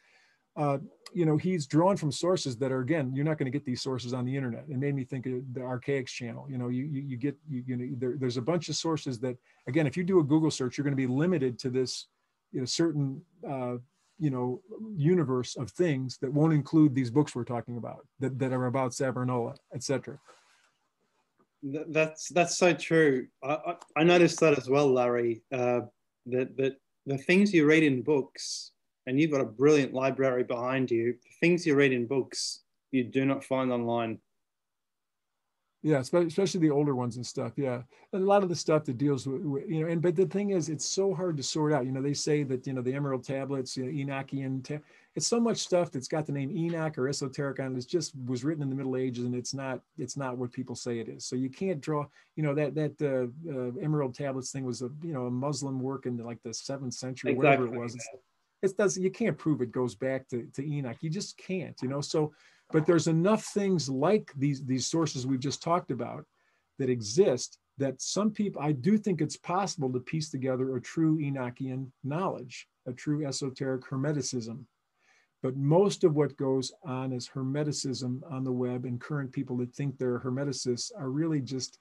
[0.57, 0.79] Uh,
[1.13, 3.81] you know, he's drawn from sources that are again, you're not going to get these
[3.81, 4.65] sources on the internet.
[4.69, 6.47] It made me think of the Archaix channel.
[6.51, 9.21] You know, you you, you get you, you know there, there's a bunch of sources
[9.21, 9.37] that
[9.69, 12.09] again, if you do a Google search, you're going to be limited to this,
[12.53, 13.77] you know, certain uh,
[14.19, 14.61] you know
[14.97, 18.93] universe of things that won't include these books we're talking about that, that are about
[18.93, 20.19] Savonarola, etc.
[21.63, 23.29] That's that's so true.
[23.43, 25.43] I, I noticed that as well, Larry.
[25.53, 25.83] Uh,
[26.27, 26.77] that that
[27.07, 28.73] the things you read in books
[29.07, 31.17] and you've got a brilliant library behind you.
[31.41, 34.19] Things you read in books, you do not find online.
[35.85, 37.53] Yeah, especially the older ones and stuff.
[37.57, 37.83] Yeah,
[38.15, 40.49] and a lot of the stuff that deals with, you know, and but the thing
[40.51, 41.85] is, it's so hard to sort out.
[41.85, 44.65] You know, they say that you know the Emerald tablets, you know, Enochian.
[44.65, 44.83] Ta-
[45.15, 47.79] it's so much stuff that's got the name Enoch or esoteric on it.
[47.79, 50.75] It just was written in the Middle Ages, and it's not it's not what people
[50.75, 51.27] say it is.
[51.27, 52.07] So you can't draw.
[52.37, 55.81] You know that that uh, uh, Emerald tablets thing was a you know a Muslim
[55.81, 57.67] work in like the seventh century, exactly.
[57.67, 57.95] whatever it was.
[57.95, 58.09] It's,
[58.65, 61.89] it does you can't prove it goes back to, to enoch you just can't you
[61.89, 62.33] know so
[62.73, 66.25] but there's enough things like these these sources we've just talked about
[66.79, 71.19] that exist that some people, I do think it's possible to piece together a true
[71.19, 74.65] Enochian knowledge, a true esoteric Hermeticism.
[75.43, 79.75] But most of what goes on as Hermeticism on the web and current people that
[79.75, 81.79] think they're Hermeticists are really just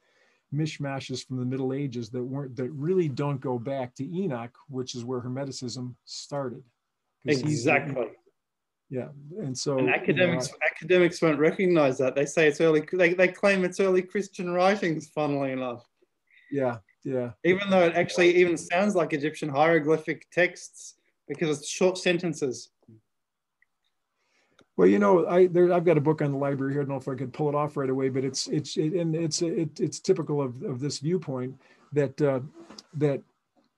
[0.54, 4.96] mishmashes from the Middle Ages that weren't that really don't go back to Enoch, which
[4.96, 6.64] is where Hermeticism started.
[7.26, 8.08] Exactly.
[8.90, 9.08] Yeah,
[9.40, 12.16] and so and academics you know, academics won't recognize that.
[12.16, 12.84] They say it's early.
[12.92, 15.10] They, they claim it's early Christian writings.
[15.16, 15.84] Funnily enough.
[16.52, 17.32] Yeah, yeah.
[17.44, 20.96] Even though it actually even sounds like Egyptian hieroglyphic texts
[21.28, 22.70] because it's short sentences.
[24.76, 26.82] Well, you know, I there I've got a book on the library here.
[26.82, 28.94] I don't know if I could pull it off right away, but it's it's it,
[28.94, 31.60] and it's it, it's typical of, of this viewpoint
[31.94, 32.40] that uh,
[32.96, 33.22] that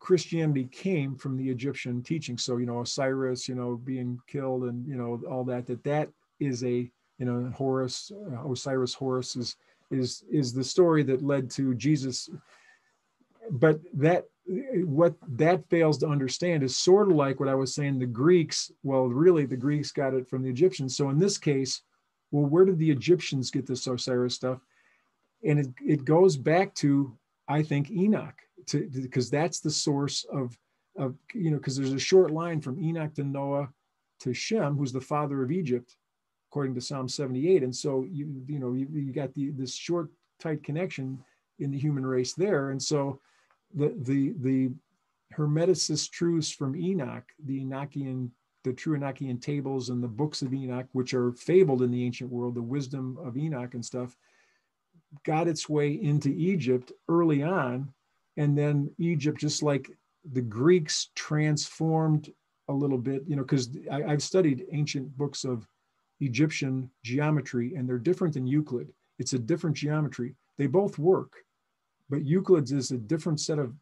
[0.06, 2.38] Christianity came from the Egyptian teaching.
[2.38, 5.66] So you know, Osiris, you know, being killed, and you know all that.
[5.66, 9.58] That that is a you know Horus, uh, Osiris Horus is
[9.90, 12.30] is is the story that led to Jesus.
[13.50, 14.26] But that
[14.86, 17.98] what that fails to understand is sort of like what I was saying.
[17.98, 20.96] The Greeks, well, really, the Greeks got it from the Egyptians.
[20.96, 21.82] So in this case,
[22.30, 24.60] well, where did the Egyptians get this Osiris stuff?
[25.44, 27.16] And it, it goes back to,
[27.48, 28.36] I think, Enoch,
[28.72, 30.58] because that's the source of
[30.98, 33.70] of you know because there's a short line from Enoch to Noah
[34.22, 35.96] to Shem, who's the father of Egypt,
[36.50, 37.64] according to Psalm 78.
[37.64, 41.20] And so you you know you, you got the this short tight connection
[41.60, 43.20] in the human race there, and so
[43.74, 44.72] the the the
[45.36, 48.30] Hermeticist truths from Enoch, the Enochian,
[48.64, 52.32] the true Enochian tables and the books of Enoch, which are fabled in the ancient
[52.32, 54.16] world, the wisdom of Enoch and stuff,
[55.24, 57.94] got its way into Egypt early on.
[58.38, 59.90] And then Egypt, just like
[60.34, 62.32] the Greeks transformed
[62.68, 65.68] a little bit, you know, because I've studied ancient books of
[66.20, 68.92] Egyptian geometry and they're different than Euclid.
[69.20, 70.36] It's a different geometry.
[70.58, 71.46] They both work
[72.10, 73.74] but Euclid's is a different set of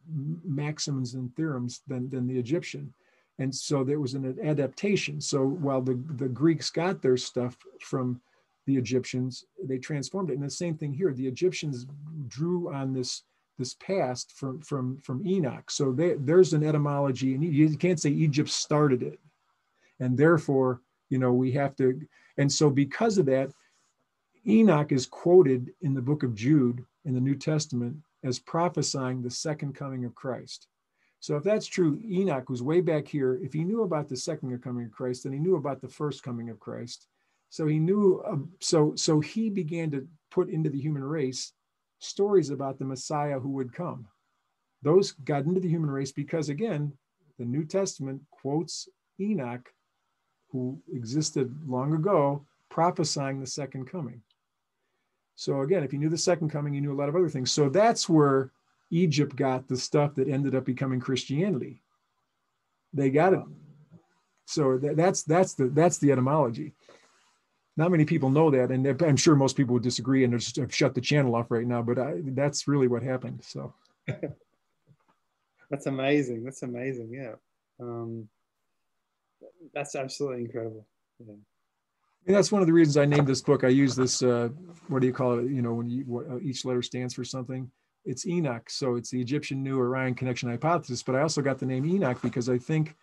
[0.44, 2.92] maxims and theorems than, than the Egyptian.
[3.38, 5.20] And so there was an adaptation.
[5.20, 8.20] So while the, the Greeks got their stuff from
[8.66, 10.34] the Egyptians, they transformed it.
[10.34, 11.86] And the same thing here, the Egyptians
[12.28, 13.22] drew on this
[13.58, 15.70] this past from from from Enoch.
[15.70, 19.20] So they, there's an etymology, and you can't say Egypt started it,
[20.00, 22.00] and therefore you know we have to.
[22.36, 23.50] And so because of that,
[24.46, 29.30] Enoch is quoted in the book of Jude in the New Testament as prophesying the
[29.30, 30.66] second coming of Christ.
[31.20, 33.38] So if that's true, Enoch was way back here.
[33.42, 36.22] If he knew about the second coming of Christ, then he knew about the first
[36.22, 37.06] coming of Christ.
[37.54, 38.20] So he knew.
[38.26, 41.52] Um, so so he began to put into the human race
[42.00, 44.08] stories about the Messiah who would come.
[44.82, 46.92] Those got into the human race because again,
[47.38, 48.88] the New Testament quotes
[49.20, 49.72] Enoch,
[50.50, 54.20] who existed long ago, prophesying the second coming.
[55.36, 57.52] So again, if you knew the second coming, you knew a lot of other things.
[57.52, 58.50] So that's where
[58.90, 61.84] Egypt got the stuff that ended up becoming Christianity.
[62.92, 63.44] They got it.
[64.44, 66.74] So that, that's that's the that's the etymology.
[67.76, 70.74] Not many people know that, and I'm sure most people would disagree and just have
[70.74, 71.82] shut the channel off right now.
[71.82, 73.42] But I, that's really what happened.
[73.42, 73.74] So
[75.70, 76.44] that's amazing.
[76.44, 77.10] That's amazing.
[77.12, 77.34] Yeah,
[77.80, 78.28] um,
[79.72, 80.86] that's absolutely incredible.
[81.18, 81.34] Yeah.
[82.26, 83.64] And that's one of the reasons I named this book.
[83.64, 84.48] I use this, uh,
[84.88, 85.50] what do you call it?
[85.50, 87.70] You know, when you, what, uh, each letter stands for something.
[88.06, 88.70] It's Enoch.
[88.70, 91.02] So it's the Egyptian New Orion Connection Hypothesis.
[91.02, 92.96] But I also got the name Enoch because I think,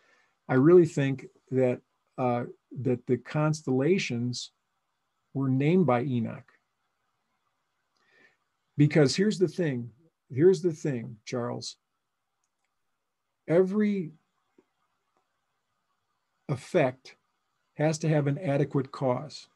[0.50, 1.82] I really think that,
[2.18, 2.46] uh,
[2.82, 4.52] that the constellations
[5.34, 6.52] were named by Enoch.
[8.78, 9.92] Because here's the thing,
[10.34, 11.78] here's the thing, Charles.
[13.48, 14.12] Every
[16.50, 17.16] effect
[17.76, 19.48] has to have an adequate cause.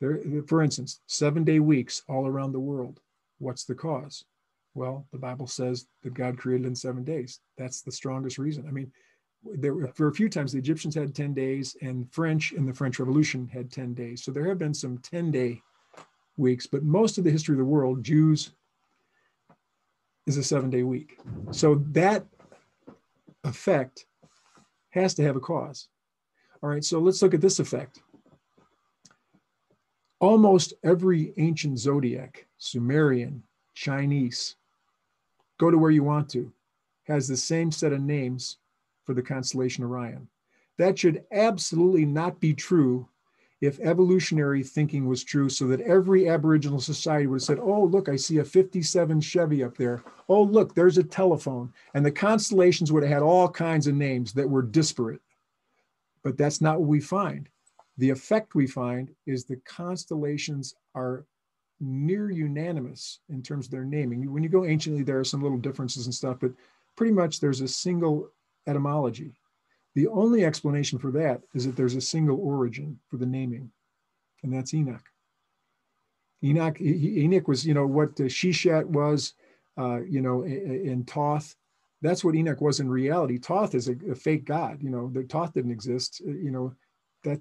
[0.00, 3.00] There, for instance, seven day weeks all around the world.
[3.38, 4.24] What's the cause?
[4.74, 7.40] Well, the Bible says that God created in seven days.
[7.56, 8.66] That's the strongest reason.
[8.66, 8.90] I mean,
[9.52, 12.72] there were for a few times the Egyptians had 10 days and French in the
[12.72, 14.24] French Revolution had 10 days.
[14.24, 15.62] So there have been some 10 day
[16.36, 18.52] weeks, but most of the history of the world, Jews
[20.26, 21.18] is a seven day week.
[21.50, 22.24] So that
[23.44, 24.06] effect
[24.90, 25.88] has to have a cause.
[26.62, 28.00] All right, so let's look at this effect.
[30.20, 33.42] Almost every ancient zodiac, Sumerian,
[33.74, 34.56] Chinese,
[35.58, 36.50] go to where you want to,
[37.04, 38.56] has the same set of names
[39.04, 40.28] for the constellation Orion.
[40.78, 43.08] That should absolutely not be true
[43.60, 48.08] if evolutionary thinking was true, so that every Aboriginal society would have said, Oh, look,
[48.08, 50.02] I see a 57 Chevy up there.
[50.28, 51.72] Oh, look, there's a telephone.
[51.94, 55.20] And the constellations would have had all kinds of names that were disparate.
[56.22, 57.48] But that's not what we find.
[57.96, 61.24] The effect we find is the constellations are
[61.80, 64.30] near unanimous in terms of their naming.
[64.32, 66.52] When you go anciently, there are some little differences and stuff, but
[66.96, 68.30] pretty much there's a single
[68.66, 69.34] etymology.
[69.94, 73.70] The only explanation for that is that there's a single origin for the naming,
[74.42, 75.04] and that's Enoch.
[76.42, 79.34] Enoch, Enoch was, you know, what Sheshet was,
[79.78, 81.54] uh, you know, in Thoth.
[82.02, 83.38] That's what Enoch was in reality.
[83.38, 84.82] Thoth is a, a fake god.
[84.82, 86.20] You know, the Thoth didn't exist.
[86.26, 86.74] Uh, you know,
[87.22, 87.40] that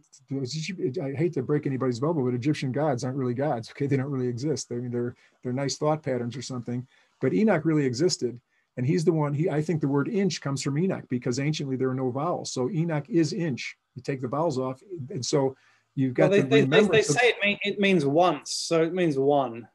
[1.01, 3.69] I hate to break anybody's bubble, but Egyptian gods aren't really gods.
[3.69, 4.71] Okay, they don't really exist.
[4.71, 6.87] I mean, they're they're nice thought patterns or something.
[7.19, 8.39] But Enoch really existed,
[8.77, 9.33] and he's the one.
[9.33, 12.51] He I think the word inch comes from Enoch because anciently there are no vowels.
[12.51, 13.77] So Enoch is inch.
[13.95, 15.55] You take the vowels off, and so
[15.95, 16.31] you've got.
[16.31, 19.17] Well, they, the they, they, they say it, mean, it means once, so it means
[19.17, 19.67] one.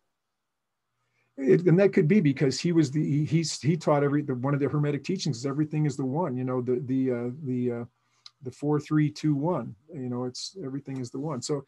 [1.36, 4.34] It, and that could be because he was the he he's, he taught every the,
[4.34, 7.30] one of the hermetic teachings is everything is the one you know the the uh,
[7.44, 7.84] the uh,
[8.42, 11.64] the four three two one you know it's everything is the one so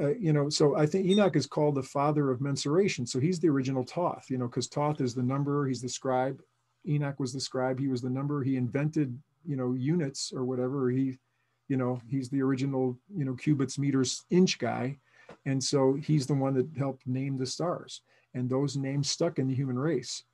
[0.00, 3.40] uh, you know so i think enoch is called the father of mensuration so he's
[3.40, 6.40] the original Thoth you know because Thoth is the number he's the scribe
[6.86, 7.78] enoch was the scribe.
[7.78, 8.42] He was the number.
[8.42, 10.90] He invented you know units or whatever.
[10.90, 11.18] He
[11.68, 14.98] you know he's the original you know cubits meters inch guy.
[15.46, 18.02] And so he's the one that helped name the stars.
[18.34, 20.24] And those names stuck in the human race.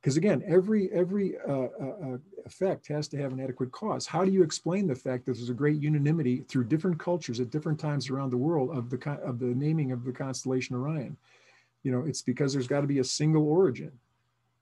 [0.00, 4.06] Because again every every uh, uh, uh, effect has to have an adequate cause.
[4.06, 7.50] How do you explain the fact that there's a great unanimity through different cultures at
[7.50, 11.16] different times around the world of the of the naming of the constellation orion?
[11.82, 13.92] You know it's because there's got to be a single origin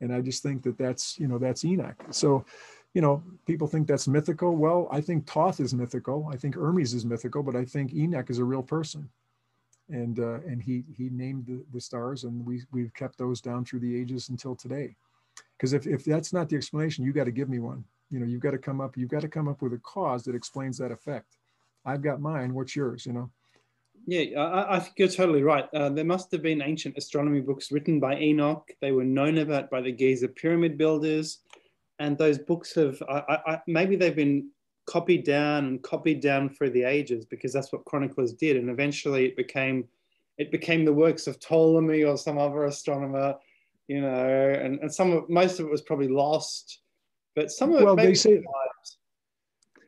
[0.03, 1.97] and i just think that that's you know that's enoch.
[2.11, 2.45] So
[2.93, 4.55] you know people think that's mythical.
[4.55, 6.29] Well i think Thoth is mythical.
[6.31, 9.09] I think hermes is mythical but i think enoch is a real person.
[9.89, 13.65] And uh, and he he named the, the stars and we we've kept those down
[13.65, 14.95] through the ages until today.
[15.57, 17.85] Because if, if that's not the explanation you got to give me one.
[18.11, 20.23] You know you've got to come up you've got to come up with a cause
[20.25, 21.39] that explains that effect.
[21.85, 22.55] I've got mine.
[22.55, 23.07] What's yours?
[23.07, 23.31] You know
[24.07, 25.69] yeah i, I think you're totally right.
[25.75, 28.71] Uh, there must have been ancient astronomy books written by enoch.
[28.81, 31.39] They were known about by the giza pyramid builders.
[31.99, 34.51] And those books have I, I, maybe they've been
[34.87, 38.57] copied down and copied down for the ages because that's what chroniclers did.
[38.57, 39.87] And eventually it became
[40.39, 43.37] it became the works of ptolemy or some other astronomer
[43.89, 46.81] you know, and, and some of most of it was probably lost,
[47.35, 47.97] but some of well, it.
[47.97, 48.43] Well, they say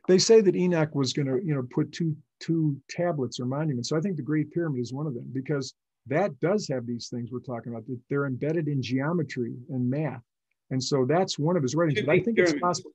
[0.07, 3.89] they say that Enoch was going to, you know, put two two tablets or monuments.
[3.89, 5.73] So I think the Great Pyramid is one of them because
[6.07, 7.83] that does have these things we're talking about.
[8.09, 10.21] They're embedded in geometry and math,
[10.69, 12.01] and so that's one of his writings.
[12.01, 12.91] But I think it's possible.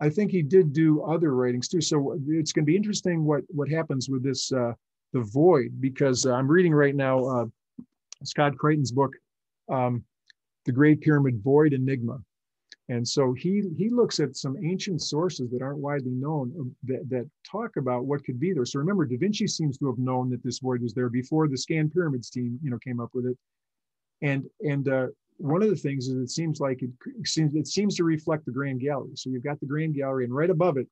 [0.00, 1.80] I think he did do other writings too.
[1.80, 4.72] So it's going to be interesting what what happens with this uh,
[5.12, 7.46] the void because uh, I'm reading right now uh,
[8.24, 9.12] Scott Creighton's book.
[9.68, 10.04] Um,
[10.64, 12.18] the Great Pyramid Void Enigma.
[12.90, 17.08] And so he he looks at some ancient sources that aren't widely known um, that,
[17.10, 18.64] that talk about what could be there.
[18.64, 21.58] So remember, Da Vinci seems to have known that this void was there before the
[21.58, 23.36] Scan Pyramids team, you know, came up with it.
[24.22, 26.90] And and uh, one of the things is it seems like it
[27.26, 29.12] seems it seems to reflect the Grand Gallery.
[29.16, 30.88] So you've got the Grand Gallery, and right above it,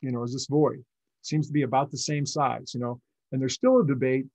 [0.00, 0.78] you know, is this void.
[0.78, 3.00] It seems to be about the same size, you know.
[3.30, 4.26] And there's still a debate,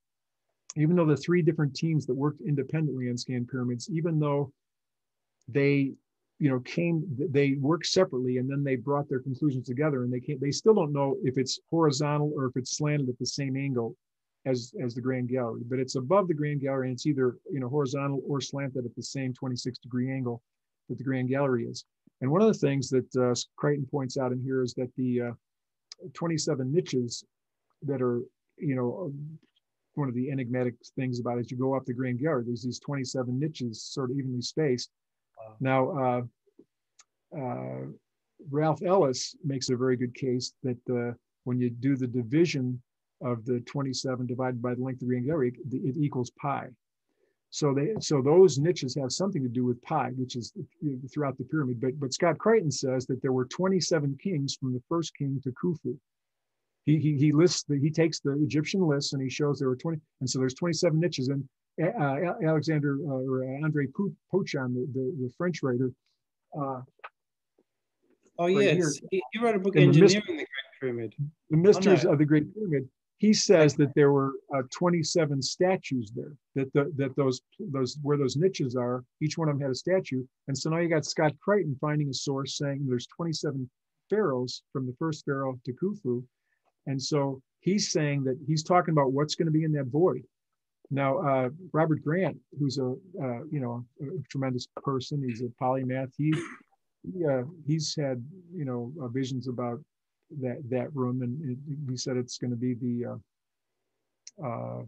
[0.78, 4.54] even though the three different teams that worked independently on Scan Pyramids, even though
[5.50, 5.94] they
[6.44, 10.20] you know came they worked separately and then they brought their conclusions together and they
[10.20, 13.56] came they still don't know if it's horizontal or if it's slanted at the same
[13.56, 13.96] angle
[14.46, 17.62] as as the grand gallery but it's above the grand gallery and it's either you
[17.62, 20.42] know horizontal or slanted at the same 26 degree angle
[20.90, 21.86] that the grand gallery is.
[22.22, 25.22] And one of the things that uh, Creighton points out in here is that the
[25.22, 25.32] uh,
[26.14, 27.24] 27 niches
[27.84, 28.22] that are
[28.58, 29.14] you know
[29.96, 32.64] one of the enigmatic things about it, as you go up the grand gallery there's
[32.64, 34.90] these 27 niches sort of evenly spaced
[35.60, 36.22] now, uh,
[37.38, 37.86] uh,
[38.50, 41.16] Ralph Ellis makes a very good case that uh,
[41.46, 42.82] when you do the division
[43.22, 46.68] of the 27 divided by the length of the Grand Gallery, it equals pi.
[47.50, 50.54] So they, so those niches have something to do with pi, which is
[51.14, 51.80] throughout the pyramid.
[51.80, 55.52] But but Scott Creighton says that there were 27 kings from the first king to
[55.52, 55.96] Khufu.
[56.86, 59.76] He he, he lists the, he takes the Egyptian lists and he shows there were
[59.76, 61.28] 20, and so there's 27 niches.
[61.28, 61.48] And
[61.80, 65.92] Alexander uh, or Andre Pochan, the, the, the, French writer.
[66.56, 66.82] Uh,
[68.38, 70.48] oh right yes, he, he, wrote a book, Engineering the, the, Great
[70.80, 71.16] Pyramid.
[71.50, 72.88] The Mysteries of the Great Pyramid.
[73.18, 76.36] He says that there were uh, 27 statues there.
[76.56, 79.76] That the, that those those where those niches are, each one of them had a
[79.76, 80.24] statue.
[80.48, 83.68] And so now you got Scott Creighton finding a source saying there's 27
[84.10, 86.24] pharaohs from the first pharaoh to Khufu,
[86.86, 90.24] and so he's saying that he's talking about what's going to be in that void
[90.92, 96.12] now, uh, Robert Grant, who's a uh, you know a tremendous person, he's a polymath.
[96.18, 96.34] He,
[97.04, 98.24] he uh, he's had
[98.54, 99.80] you know uh, visions about
[100.42, 101.58] that that room, and it,
[101.90, 103.18] he said it's going to be the
[104.42, 104.84] uh, uh,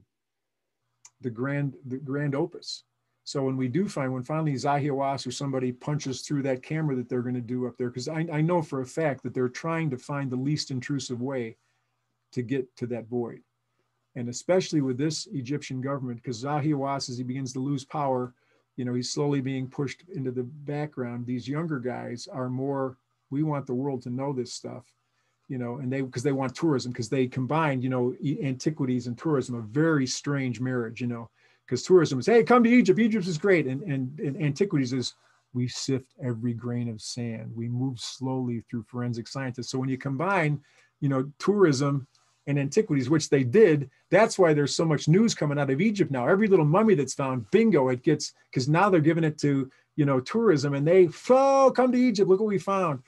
[1.21, 2.83] the grand the grand opus.
[3.23, 6.95] So when we do find when finally Zahi Hawass or somebody punches through that camera
[6.95, 9.33] that they're going to do up there, because I, I know for a fact that
[9.33, 11.57] they're trying to find the least intrusive way
[12.33, 13.41] to get to that void.
[14.15, 18.33] And especially with this Egyptian government, because Zahi Hawass, as he begins to lose power,
[18.77, 21.25] you know, he's slowly being pushed into the background.
[21.25, 22.97] These younger guys are more,
[23.29, 24.83] we want the world to know this stuff,
[25.47, 29.17] you know, and they, because they want tourism, because they combine, you know, antiquities and
[29.17, 31.29] tourism, a very strange marriage, you know,
[31.65, 32.99] because tourism is, hey, come to Egypt.
[32.99, 33.65] Egypt is great.
[33.67, 35.13] And, and, and antiquities is,
[35.53, 37.49] we sift every grain of sand.
[37.55, 39.69] We move slowly through forensic scientists.
[39.69, 40.61] So when you combine,
[40.99, 42.07] you know, tourism
[42.47, 43.89] and antiquities, which they did.
[44.11, 46.27] That's why there's so much news coming out of Egypt now.
[46.27, 50.05] Every little mummy that's found, bingo, it gets because now they're giving it to you
[50.05, 53.01] know tourism, and they oh come to Egypt, look what we found.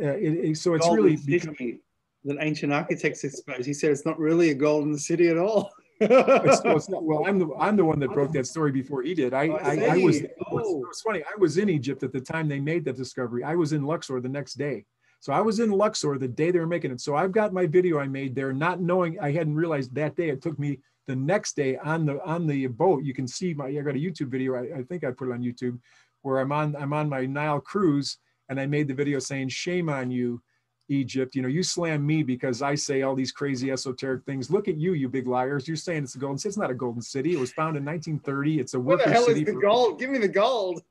[0.00, 1.78] Uh, it, it, so it's really becoming,
[2.24, 3.66] that ancient architects exposed.
[3.66, 5.70] He said it's not really a golden city at all.
[6.00, 9.14] it's, it's not, well, I'm the I'm the one that broke that story before he
[9.14, 9.34] did.
[9.34, 10.22] I oh, I, I, was.
[10.50, 10.58] Oh.
[10.58, 11.22] It was funny.
[11.22, 13.44] I was in Egypt at the time they made that discovery.
[13.44, 14.84] I was in Luxor the next day.
[15.22, 17.00] So I was in Luxor the day they were making it.
[17.00, 20.30] So I've got my video I made there, not knowing I hadn't realized that day.
[20.30, 23.04] It took me the next day on the on the boat.
[23.04, 24.56] You can see my I got a YouTube video.
[24.56, 25.78] I, I think I put it on YouTube
[26.22, 28.18] where I'm on I'm on my Nile cruise
[28.48, 30.42] and I made the video saying, Shame on you,
[30.88, 31.36] Egypt.
[31.36, 34.50] You know, you slam me because I say all these crazy esoteric things.
[34.50, 35.68] Look at you, you big liars.
[35.68, 36.48] You're saying it's a golden city.
[36.48, 37.34] It's not a golden city.
[37.34, 38.58] It was found in 1930.
[38.58, 39.10] It's a worker city.
[39.10, 40.00] What the hell is the for, gold?
[40.00, 40.82] Give me the gold.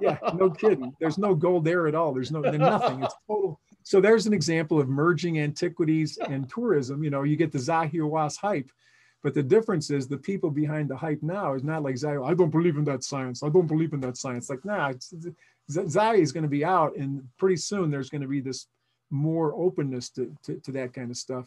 [0.00, 0.92] yeah, no kidding.
[0.98, 2.12] There's no gold there at all.
[2.12, 3.04] There's no there's nothing.
[3.04, 7.02] It's total so there's an example of merging antiquities and tourism.
[7.02, 8.70] You know, you get the Zahi Hawass hype,
[9.22, 12.22] but the difference is the people behind the hype now is not like Zahi.
[12.22, 13.42] I don't believe in that science.
[13.42, 14.50] I don't believe in that science.
[14.50, 14.92] Like, nah,
[15.70, 18.66] Zahi is going to be out, and pretty soon there's going to be this
[19.10, 21.46] more openness to, to, to that kind of stuff.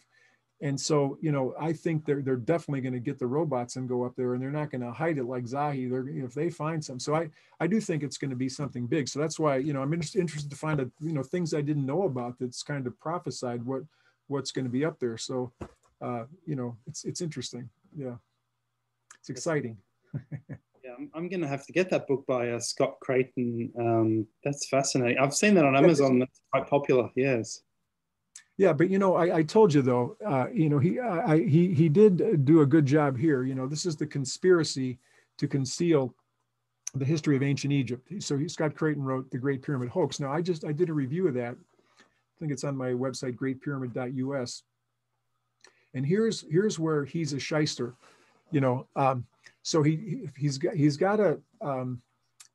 [0.63, 3.89] And so, you know, I think they're they're definitely going to get the robots and
[3.89, 5.89] go up there, and they're not going to hide it like Zahi.
[5.89, 6.99] They're if they find some.
[6.99, 9.07] So I I do think it's going to be something big.
[9.07, 11.61] So that's why you know I'm interested interested to find out you know things I
[11.61, 13.81] didn't know about that's kind of prophesied what
[14.27, 15.17] what's going to be up there.
[15.17, 15.51] So
[15.99, 17.67] uh, you know it's it's interesting.
[17.97, 18.15] Yeah,
[19.19, 19.77] it's exciting.
[20.31, 23.71] yeah, I'm, I'm going to have to get that book by uh, Scott Creighton.
[23.79, 25.17] Um, that's fascinating.
[25.17, 26.19] I've seen that on Amazon.
[26.19, 27.09] That's quite popular.
[27.15, 27.61] Yes.
[28.57, 31.73] Yeah, but you know, I, I told you though, uh, you know, he I, he
[31.73, 33.43] he did do a good job here.
[33.43, 34.99] You know, this is the conspiracy
[35.37, 36.13] to conceal
[36.93, 38.11] the history of ancient Egypt.
[38.19, 40.19] So he, Scott Creighton wrote the Great Pyramid Hoax.
[40.19, 41.55] Now, I just I did a review of that.
[41.55, 44.63] I think it's on my website, greatpyramid.us.
[45.93, 47.95] And here's here's where he's a shyster.
[48.51, 49.25] You know, um,
[49.63, 52.01] so he he's got he's got a um,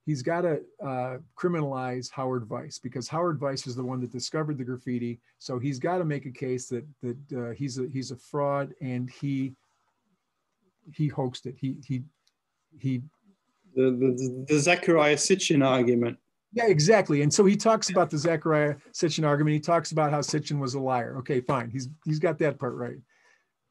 [0.06, 4.56] he's got to uh, criminalize Howard Vyse because Howard Vyse is the one that discovered
[4.56, 5.18] the graffiti.
[5.38, 8.72] So he's got to make a case that that uh, he's a he's a fraud
[8.80, 9.54] and he
[10.94, 11.56] he hoaxed it.
[11.58, 12.02] He he
[12.78, 13.02] he.
[13.74, 16.16] The the, the Zecharia Sitchin argument.
[16.52, 17.20] Yeah, exactly.
[17.20, 19.54] And so he talks about the Zecharia Sitchin argument.
[19.54, 21.16] He talks about how Sitchin was a liar.
[21.18, 21.68] Okay, fine.
[21.68, 22.96] He's he's got that part right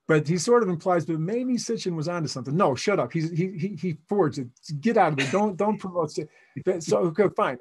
[0.08, 2.56] but he sort of implies, but maybe Sitchin was onto something.
[2.56, 3.12] No, shut up.
[3.12, 4.48] He's he he he forged it.
[4.80, 5.32] Get out of it.
[5.32, 6.84] Don't don't promote it.
[6.84, 7.58] So okay, fine.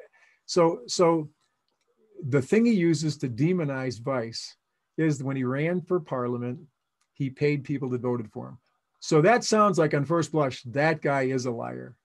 [0.46, 1.30] So so
[2.26, 4.52] the thing he uses to demonize Vyse
[4.98, 6.60] is when he ran for parliament,
[7.14, 8.58] he paid people that voted for him.
[9.00, 11.96] So that sounds like on first blush, that guy is a liar.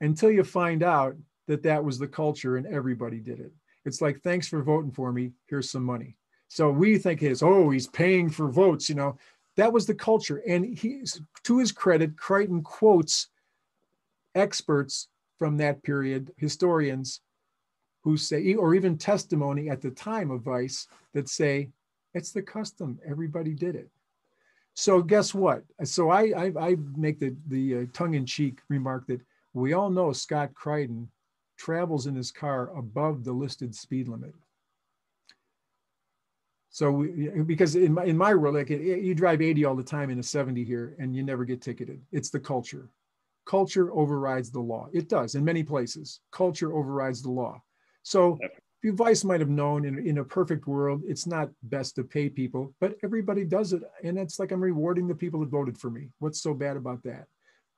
[0.00, 1.16] Until you find out
[1.48, 3.52] that that was the culture and everybody did it.
[3.84, 5.32] It's like, thanks for voting for me.
[5.46, 6.16] Here's some money.
[6.48, 9.18] So we think it's, oh, he's paying for votes, you know
[9.56, 10.42] that was the culture.
[10.48, 13.28] And he's to his credit, Creighton quotes
[14.34, 15.08] experts
[15.38, 17.20] from that period, historians
[18.02, 21.68] who say, or even testimony at the time of Vyse that say,
[22.14, 23.88] it's the custom, everybody did it.
[24.74, 25.64] So guess what?
[25.84, 29.20] So I, I, I make the, the uh, tongue-in-cheek remark that
[29.52, 31.08] we all know Scott Creighton
[31.58, 34.34] travels in his car above the listed speed limit.
[36.72, 40.08] So we, because in my, in my world, like you drive 80 all the time
[40.08, 42.00] in a 70 here and you never get ticketed.
[42.12, 42.88] It's the culture.
[43.44, 44.88] Culture overrides the law.
[44.90, 46.20] It does in many places.
[46.30, 47.62] Culture overrides the law.
[48.02, 48.52] So yep.
[48.96, 52.74] Vyse might have known in, in a perfect world, it's not best to pay people,
[52.80, 53.82] but everybody does it.
[54.02, 56.08] And it's like I'm rewarding the people that voted for me.
[56.20, 57.26] What's so bad about that?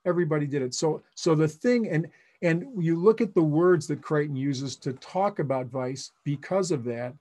[0.06, 0.72] Everybody did it.
[0.72, 2.06] So so the thing, and
[2.42, 6.84] and you look at the words that Creighton uses to talk about Vyse because of
[6.84, 7.14] that,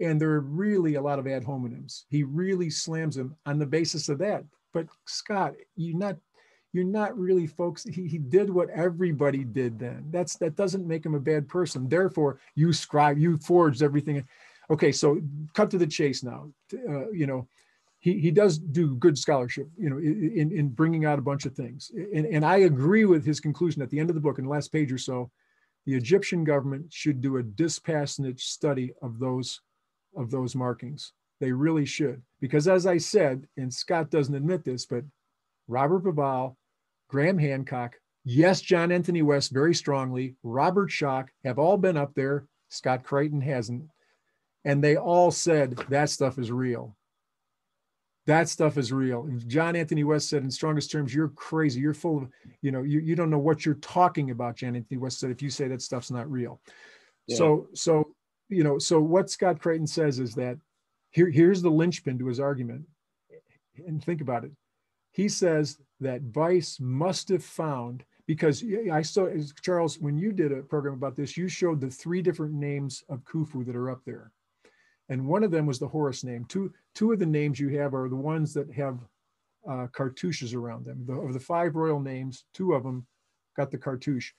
[0.00, 2.04] and there are really a lot of ad hominems.
[2.08, 4.44] He really slams him on the basis of that.
[4.72, 6.16] But Scott, you're not
[6.72, 7.84] you're not really folks.
[7.84, 10.08] He, he did what everybody did then.
[10.10, 11.88] That's that doesn't make him a bad person.
[11.88, 14.26] Therefore, you scribe, you forged everything.
[14.68, 15.20] Okay, so
[15.54, 16.50] cut to the chase now.
[16.74, 17.48] Uh, you know,
[17.98, 21.54] he, he does do good scholarship, you know, in, in bringing out a bunch of
[21.54, 21.90] things.
[22.14, 24.50] And, and I agree with his conclusion at the end of the book, in the
[24.50, 25.30] last page or so,
[25.86, 29.60] the Egyptian government should do a dispassionate study of those
[30.16, 31.12] of those markings.
[31.38, 35.04] They really should, because as I said, and Scott doesn't admit this, but
[35.68, 36.56] Robert Bauval,
[37.08, 42.46] Graham Hancock, yes, John Anthony West very strongly, Robert Schoch have all been up there.
[42.70, 43.90] Scott Creighton hasn't,
[44.64, 46.96] and they all said that stuff is real.
[48.26, 49.28] That stuff is real.
[49.46, 51.80] John Anthony West said in strongest terms, you're crazy.
[51.80, 52.28] You're full of,
[52.60, 55.42] you know, you, you don't know what you're talking about, John Anthony West said, if
[55.42, 56.60] you say that stuff's not real.
[57.28, 57.36] Yeah.
[57.36, 58.15] So, so,
[58.48, 60.58] you know, so what Scott Creighton says is that
[61.10, 62.84] here, here's the linchpin to his argument.
[63.86, 64.52] And think about it.
[65.12, 69.28] He says that Vyse must have found, because I saw,
[69.62, 73.24] Charles, when you did a program about this, you showed the three different names of
[73.24, 74.32] Khufu that are up there
[75.08, 76.44] and one of them was the Horus name.
[76.46, 78.98] Two two of the names you have are the ones that have
[79.68, 81.04] uh, cartouches around them.
[81.06, 83.06] The, of the five royal names, two of them
[83.56, 84.32] got the cartouche,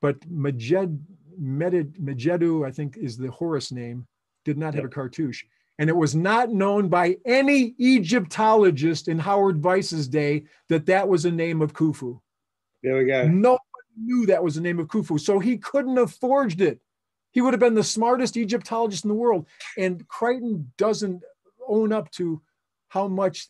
[0.00, 0.98] but Majed,
[1.40, 4.06] Medid, Majedu, I think, is the Horus name,
[4.44, 5.44] did not have a cartouche.
[5.78, 11.24] And it was not known by any Egyptologist in Howard Vyse's day that that was
[11.24, 12.20] a name of Khufu.
[12.82, 13.26] There we go.
[13.26, 13.60] Nobody
[14.00, 16.80] knew that was the name of Khufu, so he couldn't have forged it.
[17.32, 19.46] He would have been the smartest Egyptologist in the world.
[19.76, 21.22] And Creighton doesn't
[21.66, 22.40] own up to
[22.88, 23.48] how much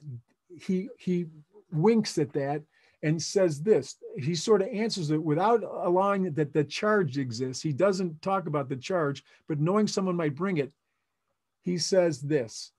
[0.59, 1.27] he he
[1.71, 2.63] winks at that
[3.05, 3.97] and says this.
[4.17, 7.63] He sort of answers it without allowing that the charge exists.
[7.63, 10.73] He doesn't talk about the charge, but knowing someone might bring it,
[11.63, 12.73] he says this.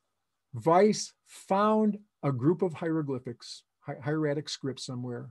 [0.58, 3.62] Vyse found a group of hieroglyphics,
[4.02, 5.30] hieratic script somewhere,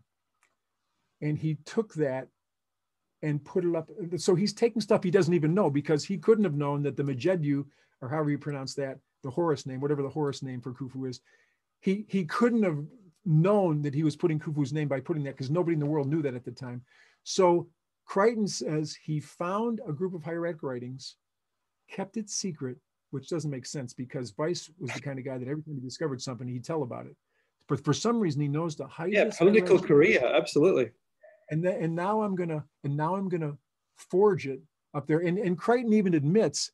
[1.21, 2.29] and he took that
[3.21, 3.91] and put it up.
[4.19, 7.03] So he's taking stuff he doesn't even know because he couldn't have known that the
[7.03, 7.65] Majedu,
[8.01, 11.21] or however you pronounce that, the Horus name, whatever the Horus name for Khufu is,
[11.81, 12.79] he he couldn't have
[13.25, 16.09] known that he was putting Khufu's name by putting that because nobody in the world
[16.09, 16.83] knew that at the time.
[17.23, 17.69] So
[18.05, 21.17] Creighton says he found a group of hieratic writings,
[21.91, 22.77] kept it secret,
[23.11, 25.81] which doesn't make sense because Vyse was the kind of guy that every time he
[25.81, 27.17] discovered something, he'd tell about it.
[27.67, 29.13] But for some reason, he knows to hide.
[29.13, 30.91] Yeah, political career, absolutely
[31.51, 33.57] and then and now i'm gonna and now i'm gonna
[33.97, 34.61] forge it
[34.95, 36.71] up there and, and Creighton even admits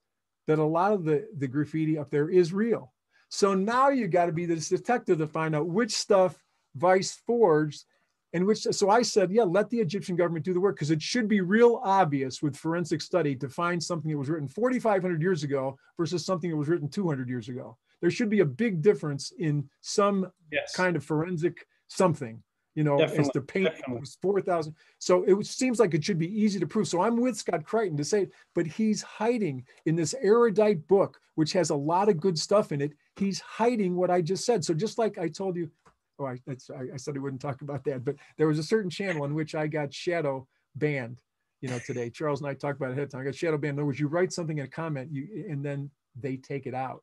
[0.46, 2.92] that a lot of the the graffiti up there is real
[3.30, 6.36] so now you got to be this detective to find out which stuff
[6.78, 7.84] Vyse forged
[8.32, 11.02] and which so i said yeah let the egyptian government do the work because it
[11.02, 15.42] should be real obvious with forensic study to find something that was written 4500 years
[15.42, 19.32] ago versus something that was written 200 years ago there should be a big difference
[19.38, 20.74] in some yes.
[20.74, 22.42] kind of forensic something
[22.74, 24.74] you know, definitely, as the paint was 4,000.
[24.98, 26.88] So it seems like it should be easy to prove.
[26.88, 31.52] So I'm with Scott Creighton to say, but he's hiding in this erudite book, which
[31.52, 32.92] has a lot of good stuff in it.
[33.16, 34.64] He's hiding what I just said.
[34.64, 35.70] So just like I told you,
[36.18, 36.54] oh, I, I,
[36.94, 39.54] I said I wouldn't talk about that, but there was a certain channel in which
[39.54, 41.20] I got shadow banned,
[41.60, 42.08] you know, today.
[42.08, 43.22] Charles and I talked about it ahead of time.
[43.22, 43.74] I got shadow banned.
[43.74, 46.74] In other words, you write something in a comment, you and then they take it
[46.74, 47.02] out.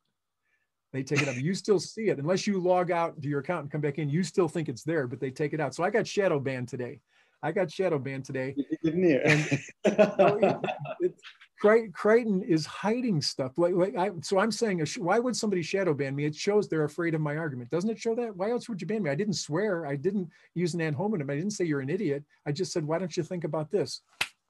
[0.92, 1.36] They take it up.
[1.36, 4.08] You still see it unless you log out to your account and come back in.
[4.08, 5.74] You still think it's there, but they take it out.
[5.74, 7.00] So I got shadow banned today.
[7.42, 8.54] I got shadow banned today.
[8.82, 9.04] And,
[9.84, 10.58] it,
[11.00, 11.14] it,
[11.60, 13.58] Creighton is hiding stuff.
[13.58, 16.24] Like, like I, so I'm saying, why would somebody shadow ban me?
[16.24, 17.70] It shows they're afraid of my argument.
[17.70, 18.36] Doesn't it show that?
[18.36, 19.10] Why else would you ban me?
[19.10, 19.86] I didn't swear.
[19.86, 21.30] I didn't use an ad hominem.
[21.30, 22.24] I didn't say you're an idiot.
[22.46, 24.02] I just said, why don't you think about this?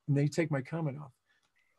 [0.06, 1.12] And they take my comment off.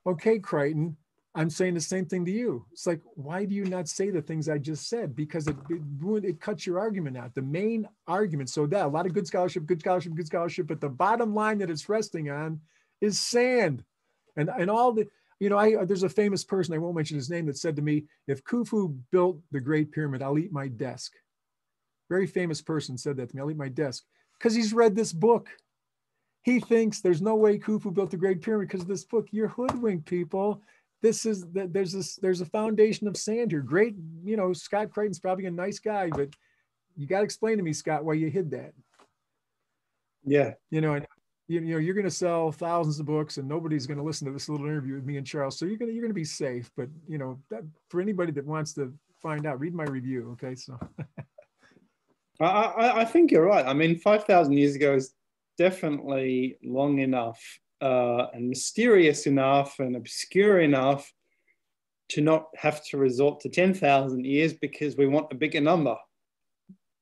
[0.06, 0.98] Okay, Creighton,
[1.36, 2.66] I'm saying the same thing to you.
[2.72, 5.16] It's like, why do you not say the things I just said?
[5.16, 7.36] Because it it, it cuts your argument out.
[7.36, 8.50] The main argument.
[8.50, 11.60] So that a lot of good scholarship, good scholarship, good scholarship, but the bottom line
[11.60, 12.60] that it's resting on
[13.00, 13.84] is sand,
[14.38, 15.08] and and all the
[15.40, 15.58] you know.
[15.58, 18.06] I uh, there's a famous person I won't mention his name that said to me,
[18.28, 21.14] if Khufu built the Great Pyramid, I'll eat my desk.
[22.10, 23.42] Very famous person said that to me.
[23.42, 24.04] I'll eat my desk
[24.34, 25.48] because he's read this book.
[26.42, 29.28] He thinks there's no way Khufu built the Great Pyramid because of this book.
[29.30, 30.64] You're hoodwinked, people
[31.02, 33.62] this is that there's this there's a foundation of sand here.
[33.62, 36.30] Great, you know, Scott Creighton's probably a nice guy, but
[36.98, 38.74] you got to explain to me, Scott, why you hid that.
[40.26, 41.08] Yeah, you know, and
[41.48, 44.28] you, you know you're going to sell thousands of books, and nobody's going to listen
[44.28, 45.58] to this little interview with me and Charles.
[45.58, 46.70] So you're going to you're going to be safe.
[46.76, 50.32] But you know, that, for anybody that wants to find out, read my review.
[50.34, 50.78] Okay, so.
[52.42, 53.66] I, I, I think you're right.
[53.66, 55.14] I mean, five thousand years ago is
[55.58, 57.42] definitely long enough
[57.82, 61.12] uh, and mysterious enough and obscure enough
[62.10, 65.96] to not have to resort to 10,000 years because we want a bigger number.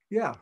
[0.10, 0.36] Yeah.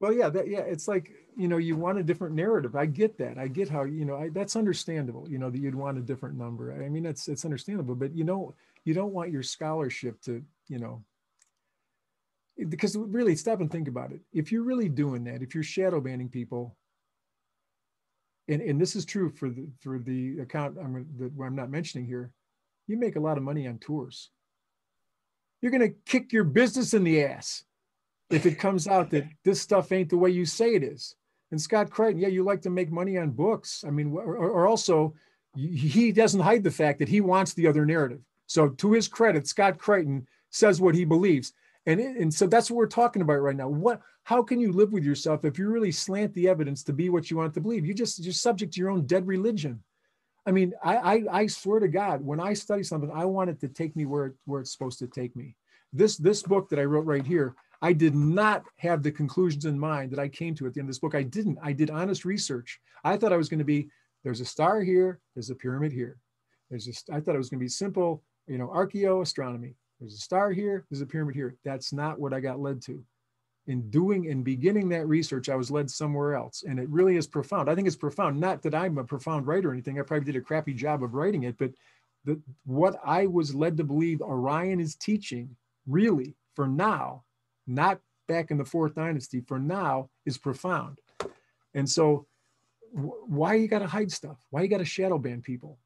[0.00, 2.76] Well, yeah, that, yeah, it's like, you know, you want a different narrative.
[2.76, 3.38] I get that.
[3.38, 6.36] I get how, you know, I, that's understandable, you know, that you'd want a different
[6.36, 6.72] number.
[6.72, 8.54] I mean, it's, it's understandable, but you know,
[8.84, 11.02] you don't want your scholarship to, you know,
[12.68, 14.20] because really stop and think about it.
[14.32, 16.76] If you're really doing that, if you're shadow banning people,
[18.48, 22.06] and, and this is true for the for the account I'm that I'm not mentioning
[22.06, 22.30] here,
[22.86, 24.30] you make a lot of money on tours.
[25.60, 27.64] You're gonna kick your business in the ass
[28.30, 31.16] if it comes out that this stuff ain't the way you say it is.
[31.50, 33.84] And Scott Creighton, yeah, you like to make money on books.
[33.86, 35.14] I mean, or, or also
[35.56, 38.20] he doesn't hide the fact that he wants the other narrative.
[38.46, 41.52] So to his credit, Scott Creighton says what he believes.
[41.86, 43.68] And, and so that's what we're talking about right now.
[43.68, 47.10] What, how can you live with yourself if you really slant the evidence to be
[47.10, 47.86] what you want to believe?
[47.86, 49.82] You just, you're subject to your own dead religion.
[50.46, 53.60] I mean, I, I, I swear to God, when I study something, I want it
[53.60, 55.54] to take me where, where it's supposed to take me.
[55.92, 59.78] This, this book that I wrote right here, I did not have the conclusions in
[59.78, 61.14] mind that I came to at the end of this book.
[61.14, 61.58] I didn't.
[61.62, 62.80] I did honest research.
[63.04, 63.88] I thought I was going to be
[64.24, 66.18] there's a star here, there's a pyramid here.
[66.70, 69.74] There's just I thought it was going to be simple, you know, archaeoastronomy.
[70.00, 71.56] There's a star here, there's a pyramid here.
[71.64, 73.02] That's not what I got led to.
[73.66, 76.64] In doing and beginning that research, I was led somewhere else.
[76.66, 77.68] And it really is profound.
[77.68, 78.38] I think it's profound.
[78.38, 79.98] Not that I'm a profound writer or anything.
[79.98, 81.72] I probably did a crappy job of writing it, but
[82.24, 85.56] the, what I was led to believe Orion is teaching,
[85.86, 87.24] really, for now,
[87.66, 90.98] not back in the fourth dynasty, for now, is profound.
[91.74, 92.26] And so,
[92.92, 94.38] why you got to hide stuff?
[94.50, 95.78] Why you got to shadow ban people?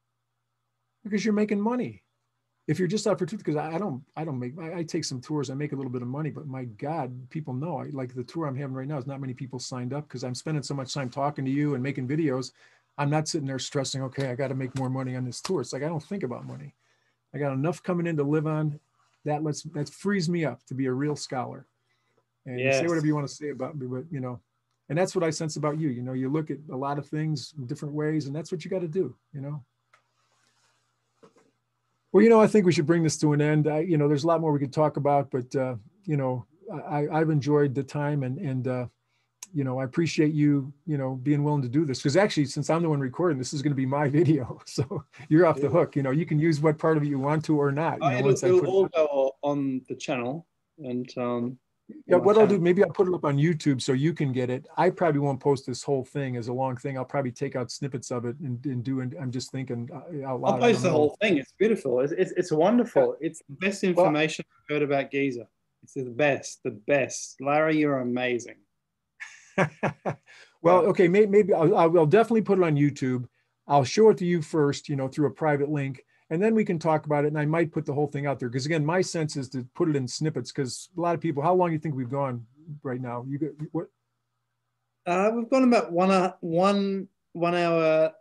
[1.02, 2.02] Because you're making money
[2.70, 4.82] if you're just out for truth, because I, I, don't, I don't make, I, I,
[4.84, 7.80] take some tours, I make a little bit of money, but my God, people know.
[7.80, 10.22] I like the tour I'm having right now is not many people signed up because
[10.22, 12.52] I'm spending so much time talking to you and making videos.
[12.96, 15.60] I'm not sitting there stressing, okay, I got to make more money on this tour.
[15.60, 16.72] It's like I don't think about money.
[17.34, 18.78] I got enough coming in to live on.
[19.24, 21.66] That lets that frees me up to be a real scholar.
[22.46, 22.78] And yes.
[22.78, 24.38] say whatever you want to say about me, but you know,
[24.88, 25.88] and that's what I sense about you.
[25.88, 28.64] You know, you look at a lot of things in different ways, and that's what
[28.64, 29.14] you got to do.
[29.34, 29.64] You know.
[32.12, 33.68] Well, you know, I think we should bring this to an end.
[33.68, 36.46] I, you know, there's a lot more we could talk about, but uh, you know,
[36.88, 38.86] I, I've enjoyed the time and and uh,
[39.52, 42.70] you know, I appreciate you, you know, being willing to do this because actually, since
[42.70, 45.68] I'm the one recording, this is going to be my video, so you're off the
[45.68, 45.96] hook.
[45.96, 47.94] You know, you can use what part of it you want to or not.
[47.94, 50.46] You know, it'll, it'll all go on the channel,
[50.78, 51.58] and um,
[52.06, 54.50] yeah, what I'll do, maybe I'll put it up on YouTube so you can get
[54.50, 54.66] it.
[54.76, 56.98] I probably won't post this whole thing as a long thing.
[56.98, 59.00] I'll probably take out snippets of it and, and do.
[59.00, 60.54] And I'm just thinking uh, out loud.
[60.54, 61.38] I'll post the whole thing.
[61.38, 62.00] It's beautiful.
[62.00, 63.16] It's, it's, it's wonderful.
[63.20, 63.28] Yeah.
[63.28, 65.46] It's the best information well, I've heard about Giza.
[65.82, 67.40] It's the best, the best.
[67.40, 68.56] Larry, you're amazing.
[70.62, 73.26] well, okay, maybe, maybe I'll, I'll definitely put it on YouTube.
[73.66, 76.64] I'll show it to you first, you know, through a private link and then we
[76.64, 77.28] can talk about it.
[77.28, 79.66] And I might put the whole thing out there because again, my sense is to
[79.74, 81.42] put it in snippets because a lot of people.
[81.42, 82.46] How long do you think we've gone
[82.82, 83.24] right now?
[83.28, 83.86] You get what?
[85.06, 88.12] Uh, we've gone about one uh, one one hour,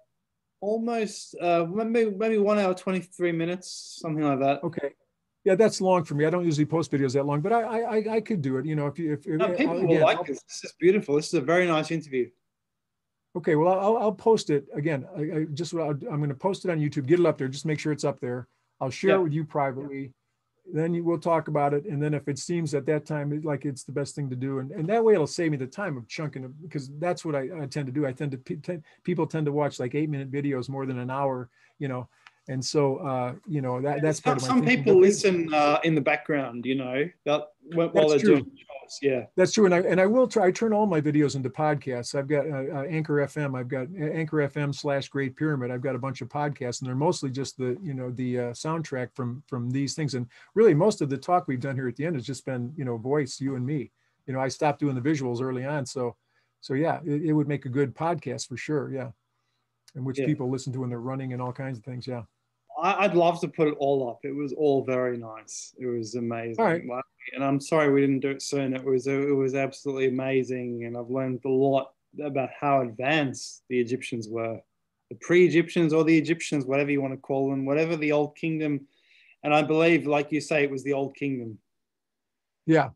[0.60, 4.64] almost uh, maybe maybe one hour twenty three minutes, something like that.
[4.64, 4.92] Okay.
[5.46, 6.26] Yeah, that's long for me.
[6.26, 8.66] I don't usually post videos that long, but I I, I could do it.
[8.66, 10.42] You know, if you if, no, people again, will like I'll, this.
[10.44, 11.16] This is beautiful.
[11.16, 12.30] This is a very nice interview.
[13.36, 15.06] Okay, well, I'll, I'll post it again.
[15.16, 17.06] I, I just i am going to post it on YouTube.
[17.06, 17.48] Get it up there.
[17.48, 18.48] Just make sure it's up there.
[18.82, 20.14] I'll share it with you privately.
[20.72, 21.86] Then you, we'll talk about it.
[21.86, 24.60] And then if it seems at that time like it's the best thing to do,
[24.60, 27.36] and, and that way it'll save me the time of chunking it because that's what
[27.36, 28.06] I, I tend to do.
[28.06, 31.50] I tend to people tend to watch like eight minute videos more than an hour,
[31.78, 32.08] you know.
[32.50, 34.60] And so, uh, you know, that, that's part some.
[34.60, 38.36] Some people listen uh, in the background, you know, that, while that's they're true.
[38.38, 38.52] doing
[39.02, 39.66] yeah, that's true.
[39.66, 40.48] And I and I will try.
[40.48, 42.16] I turn all my videos into podcasts.
[42.16, 43.58] I've got uh, uh, Anchor FM.
[43.58, 45.72] I've got Anchor FM slash Great Pyramid.
[45.72, 48.44] I've got a bunch of podcasts, and they're mostly just the you know the uh,
[48.52, 50.16] soundtrack from from these things.
[50.16, 52.74] And really, most of the talk we've done here at the end has just been
[52.76, 53.92] you know voice, you and me.
[54.26, 56.16] You know, I stopped doing the visuals early on, so
[56.62, 58.92] so yeah, it, it would make a good podcast for sure.
[58.92, 59.12] Yeah,
[59.96, 60.26] and which yeah.
[60.26, 62.08] people listen to when they're running and all kinds of things.
[62.08, 62.24] Yeah.
[62.82, 64.20] I'd love to put it all up.
[64.24, 65.76] It was all very nice.
[65.78, 66.64] It was amazing.
[66.64, 66.84] Right.
[67.34, 68.74] And I'm sorry we didn't do it soon.
[68.74, 71.94] It was it was absolutely amazing, and I've learned a lot
[72.24, 74.60] about how advanced the Egyptians were,
[75.10, 78.88] the pre-Egyptians or the Egyptians, whatever you want to call them, whatever the old kingdom.
[79.44, 81.60] And I believe, like you say, it was the old kingdom.
[82.66, 82.90] Yeah.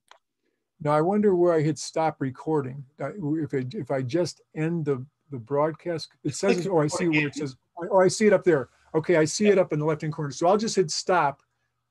[0.82, 2.84] Now I wonder where I hit stop recording.
[3.00, 7.28] If I, if I just end the the broadcast, it says, oh, I see where
[7.28, 7.56] it says,
[7.92, 8.70] oh, I see it up there.
[8.96, 10.32] Okay, I see it up in the left-hand corner.
[10.32, 11.42] So I'll just hit stop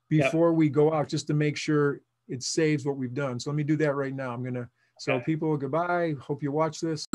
[0.09, 3.41] before we go out just to make sure it saves what we've done.
[3.41, 4.33] So let me do that right now.
[4.33, 4.69] I'm gonna,
[4.99, 6.15] so people, goodbye.
[6.21, 7.07] Hope you watch this.